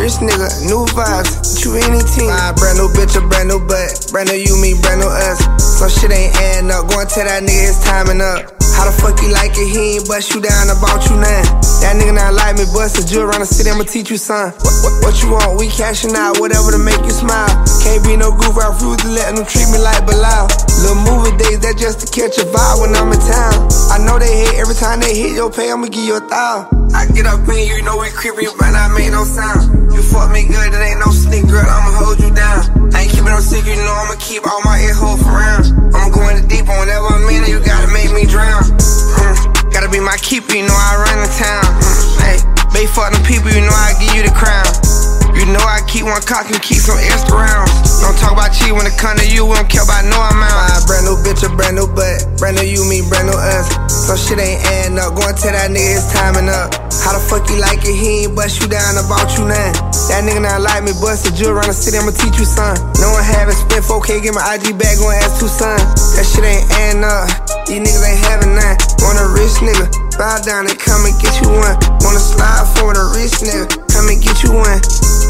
Rich 0.00 0.24
nigga, 0.24 0.48
new 0.64 0.88
vibes, 0.96 1.60
you. 1.60 1.76
Buy 1.76 2.48
a 2.48 2.56
brand 2.56 2.80
new 2.80 2.88
bitch, 2.96 3.20
a 3.20 3.20
brand 3.20 3.52
new 3.52 3.60
butt. 3.60 4.08
Brand 4.08 4.32
new 4.32 4.40
you, 4.40 4.56
me, 4.56 4.72
brand 4.80 5.04
new 5.04 5.12
us. 5.12 5.44
Some 5.60 5.92
shit 5.92 6.08
ain't 6.08 6.32
adding 6.40 6.72
up. 6.72 6.88
Go 6.88 7.04
and 7.04 7.10
tell 7.12 7.28
that 7.28 7.44
nigga 7.44 7.68
it's 7.68 7.84
timing 7.84 8.24
up. 8.24 8.48
How 8.80 8.88
the 8.88 8.96
fuck 8.96 9.20
you 9.20 9.28
like 9.28 9.52
it? 9.60 9.68
He 9.68 10.00
ain't 10.00 10.08
bust 10.08 10.32
you 10.32 10.40
down 10.40 10.72
about 10.72 11.04
you 11.04 11.20
none. 11.20 11.44
That 11.84 12.00
nigga 12.00 12.16
not 12.16 12.32
like 12.32 12.56
me, 12.56 12.64
bust 12.72 12.96
a 12.96 13.04
jewel 13.04 13.28
around 13.28 13.44
the 13.44 13.50
city, 13.52 13.68
I'ma 13.68 13.84
teach 13.84 14.08
you 14.08 14.16
son. 14.16 14.56
What, 14.64 14.72
what, 14.80 14.94
what 15.04 15.14
you 15.20 15.36
want? 15.36 15.60
We 15.60 15.68
cashing 15.68 16.16
out, 16.16 16.40
whatever 16.40 16.72
to 16.72 16.80
make 16.80 17.04
you 17.04 17.12
smile. 17.12 17.52
Can't 17.84 18.00
be 18.00 18.16
no 18.16 18.32
goof, 18.32 18.56
I 18.56 18.72
refuse 18.72 19.04
to 19.04 19.08
let 19.12 19.36
them 19.36 19.44
treat 19.44 19.68
me 19.68 19.84
like 19.84 20.08
Bilal. 20.08 20.48
Little 20.80 20.96
movie 21.04 21.36
days, 21.36 21.60
that 21.60 21.76
just 21.76 22.00
to 22.00 22.06
catch 22.08 22.40
a 22.40 22.48
vibe 22.48 22.80
when 22.80 22.96
I'm 22.96 23.12
in 23.12 23.20
town. 23.20 23.68
I 23.92 24.00
know 24.00 24.16
they 24.16 24.32
hate 24.32 24.64
every 24.64 24.80
time 24.80 25.04
they 25.04 25.12
hit 25.12 25.36
your 25.36 25.52
pay, 25.52 25.68
I'ma 25.68 25.92
give 25.92 26.08
you 26.08 26.16
a 26.16 26.24
thou. 26.24 26.79
I 26.94 27.06
get 27.14 27.26
up 27.26 27.46
in 27.48 27.66
you, 27.66 27.82
know 27.82 27.98
we 27.98 28.10
creepy, 28.10 28.46
but 28.58 28.74
I 28.74 28.90
make 28.94 29.10
no 29.10 29.24
sound. 29.24 29.92
You 29.92 30.02
fuck 30.02 30.30
me 30.32 30.46
good, 30.46 30.74
it 30.74 30.82
ain't 30.82 30.98
no 30.98 31.10
sneak, 31.12 31.46
girl, 31.46 31.62
I'ma 31.62 31.90
hold 32.02 32.18
you 32.18 32.34
down. 32.34 32.94
I 32.94 33.06
ain't 33.06 33.10
keeping 33.10 33.30
no 33.30 33.40
secret, 33.40 33.76
you 33.76 33.84
know 33.84 33.94
I'ma 33.94 34.18
keep 34.18 34.42
all 34.46 34.60
my 34.64 34.78
ear 34.82 34.94
holes 34.94 35.22
around. 35.22 35.70
I'ma 35.94 36.10
go 36.10 36.26
in 36.28 36.42
the 36.42 36.46
deep 36.48 36.68
on 36.68 36.76
whatever 36.78 37.06
I'm 37.06 37.28
in, 37.30 37.46
you 37.46 37.62
gotta 37.62 37.90
make 37.92 38.10
me 38.10 38.26
drown. 38.26 38.62
Mm, 38.66 39.72
gotta 39.72 39.88
be 39.88 40.00
my 40.00 40.16
keeper, 40.18 40.54
you 40.54 40.66
know 40.66 40.74
I 40.74 40.98
run 41.06 41.18
the 41.22 41.30
town. 41.38 41.64
Mm, 41.78 42.02
hey, 42.26 42.38
they 42.74 42.86
fuck 42.90 43.12
them 43.12 43.22
people, 43.22 43.50
you 43.50 43.62
know 43.62 43.74
I 43.74 43.94
give 44.02 44.14
you 44.14 44.22
the 44.26 44.34
crown. 44.34 44.89
You 45.36 45.46
know 45.48 45.62
I 45.62 45.80
keep 45.86 46.04
one 46.04 46.20
cock 46.22 46.50
and 46.50 46.60
keep 46.60 46.82
some 46.82 46.98
extra 46.98 47.36
rounds. 47.36 47.72
Don't 48.02 48.16
talk 48.18 48.32
about 48.32 48.52
cheat 48.52 48.72
when 48.72 48.86
it 48.86 48.96
come 48.96 49.16
to 49.18 49.26
you, 49.26 49.46
we 49.46 49.54
don't 49.56 49.68
care 49.68 49.84
about 49.84 50.04
no 50.08 50.18
amount. 50.18 50.52
Buy 50.52 50.72
a 50.74 50.80
brand 50.86 51.04
new 51.06 51.16
bitch, 51.20 51.42
a 51.44 51.50
brand 51.52 51.76
new 51.76 51.88
butt. 51.88 52.26
Brand 52.40 52.56
new 52.56 52.66
you, 52.66 52.82
me, 52.88 53.04
brand 53.08 53.28
new 53.28 53.36
us. 53.36 53.68
So 53.88 54.16
shit 54.16 54.40
ain't 54.40 54.60
adding 54.64 54.98
up. 54.98 55.14
Go 55.14 55.22
and 55.26 55.36
tell 55.36 55.52
that 55.52 55.70
nigga 55.70 56.00
it's 56.00 56.08
timing 56.12 56.48
up. 56.48 56.74
How 57.00 57.16
the 57.16 57.22
fuck 57.22 57.48
you 57.48 57.56
like 57.56 57.80
it? 57.80 57.96
He 57.96 58.28
ain't 58.28 58.36
bust 58.36 58.60
you 58.60 58.68
down 58.68 58.98
about 59.00 59.32
you 59.38 59.48
none. 59.48 59.72
That 60.10 60.26
nigga 60.26 60.42
not 60.42 60.60
like 60.60 60.82
me, 60.82 60.92
bust 60.98 61.24
a 61.24 61.30
jewel 61.30 61.54
around 61.54 61.70
the 61.70 61.76
city, 61.76 61.96
I'ma 61.96 62.10
teach 62.10 62.36
you 62.36 62.44
son. 62.44 62.74
No 62.98 63.14
one 63.14 63.22
have 63.22 63.46
it, 63.46 63.56
spent 63.56 63.86
4K, 63.86 64.26
get 64.26 64.34
my 64.34 64.42
IG 64.58 64.74
back, 64.74 64.98
gon' 64.98 65.14
ask 65.14 65.38
two 65.38 65.46
sons. 65.46 65.86
That 66.18 66.26
shit 66.26 66.42
ain't 66.42 66.66
adding 66.82 67.06
up. 67.06 67.30
These 67.70 67.80
niggas 67.80 68.04
ain't 68.04 68.22
having 68.26 68.52
none. 68.58 68.76
Want 69.06 69.22
a 69.22 69.26
rich 69.30 69.54
nigga, 69.62 69.86
bow 70.20 70.38
down 70.42 70.68
and 70.68 70.78
come 70.78 71.06
and 71.06 71.18
get 71.18 71.40
you 71.40 71.48
one. 71.48 71.76
Wanna 72.04 72.20
slide 72.20 72.68
for 72.76 72.92
the 72.92 73.08
rich 73.16 73.40
nigga, 73.40 73.64
come 73.88 74.08
and 74.12 74.20
get 74.20 74.44
you 74.44 74.52
one. 74.52 75.29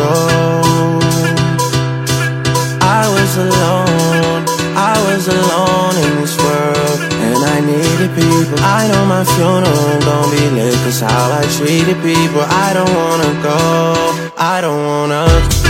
Go. 0.00 0.14
I 3.00 3.04
was 3.14 3.32
alone, 3.46 4.42
I 4.76 4.96
was 5.08 5.28
alone 5.28 5.94
in 6.04 6.10
this 6.20 6.36
world, 6.44 6.98
and 7.26 7.38
I 7.54 7.58
needed 7.60 8.10
people. 8.14 8.58
I 8.60 8.88
know 8.90 9.04
my 9.06 9.24
funeral 9.34 10.00
gon' 10.06 10.30
be 10.30 10.44
lit, 10.56 10.74
cause 10.84 11.00
how 11.00 11.26
I 11.40 11.44
treated 11.56 11.98
people. 12.02 12.42
I 12.42 12.68
don't 12.76 12.94
wanna 13.00 13.32
go, 13.42 13.60
I 14.36 14.60
don't 14.60 14.82
wanna. 14.84 15.69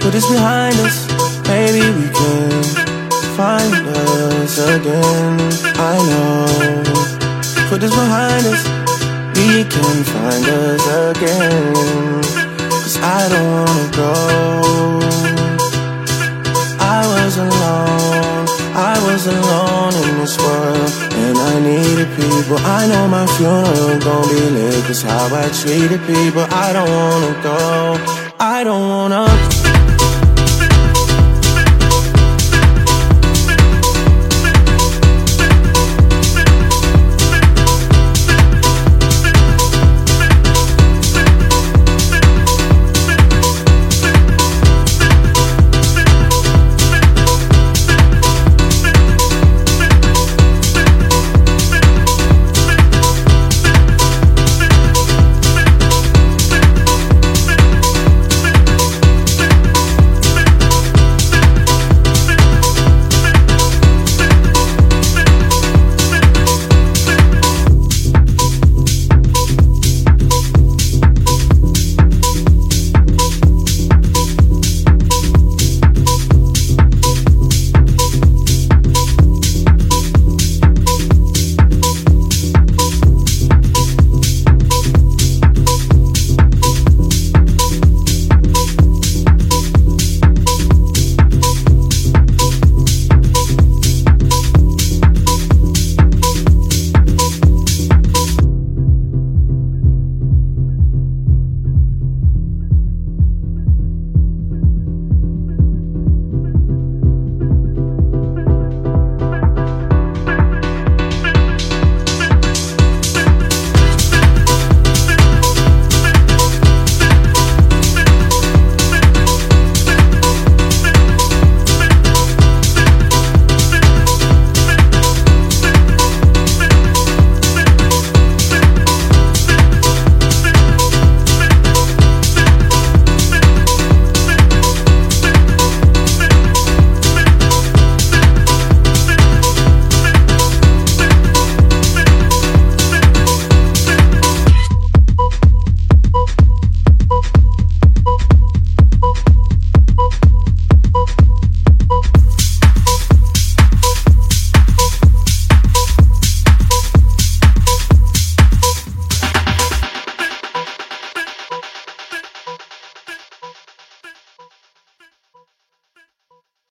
Put 0.00 0.12
this 0.12 0.28
behind 0.28 0.76
us. 0.80 1.06
Maybe 1.48 1.78
we 1.78 2.08
can 2.10 2.62
find 3.38 3.72
us 3.72 4.58
again. 4.58 5.38
I 5.78 5.96
know. 6.10 6.82
Put 7.70 7.80
this 7.80 7.94
behind 7.94 8.44
us. 8.44 8.62
We 9.38 9.64
can 9.64 9.96
find 10.12 10.44
us 10.44 10.84
again. 11.10 12.22
Cause 12.68 12.98
I 12.98 13.28
don't 13.32 13.50
wanna 13.54 13.88
go. 13.96 14.12
I 16.80 17.00
was 17.14 17.38
alone. 17.38 18.46
I 18.74 18.94
was 19.06 19.26
alone 19.26 19.94
in 20.04 20.18
this 20.18 20.36
world. 20.36 20.90
And 21.22 21.38
I 21.38 21.60
needed 21.60 22.08
people. 22.18 22.58
I 22.58 22.86
know 22.88 23.08
my 23.08 23.26
funeral 23.36 23.98
gon' 24.00 24.28
be 24.28 24.40
lit. 24.56 24.84
Cause 24.84 25.02
how 25.02 25.26
I 25.32 25.48
treated 25.62 26.00
people. 26.04 26.44
I 26.50 26.72
don't 26.72 26.90
wanna 26.90 27.42
go. 27.42 28.34
I 28.40 28.64
don't 28.64 28.88
wanna 28.88 29.63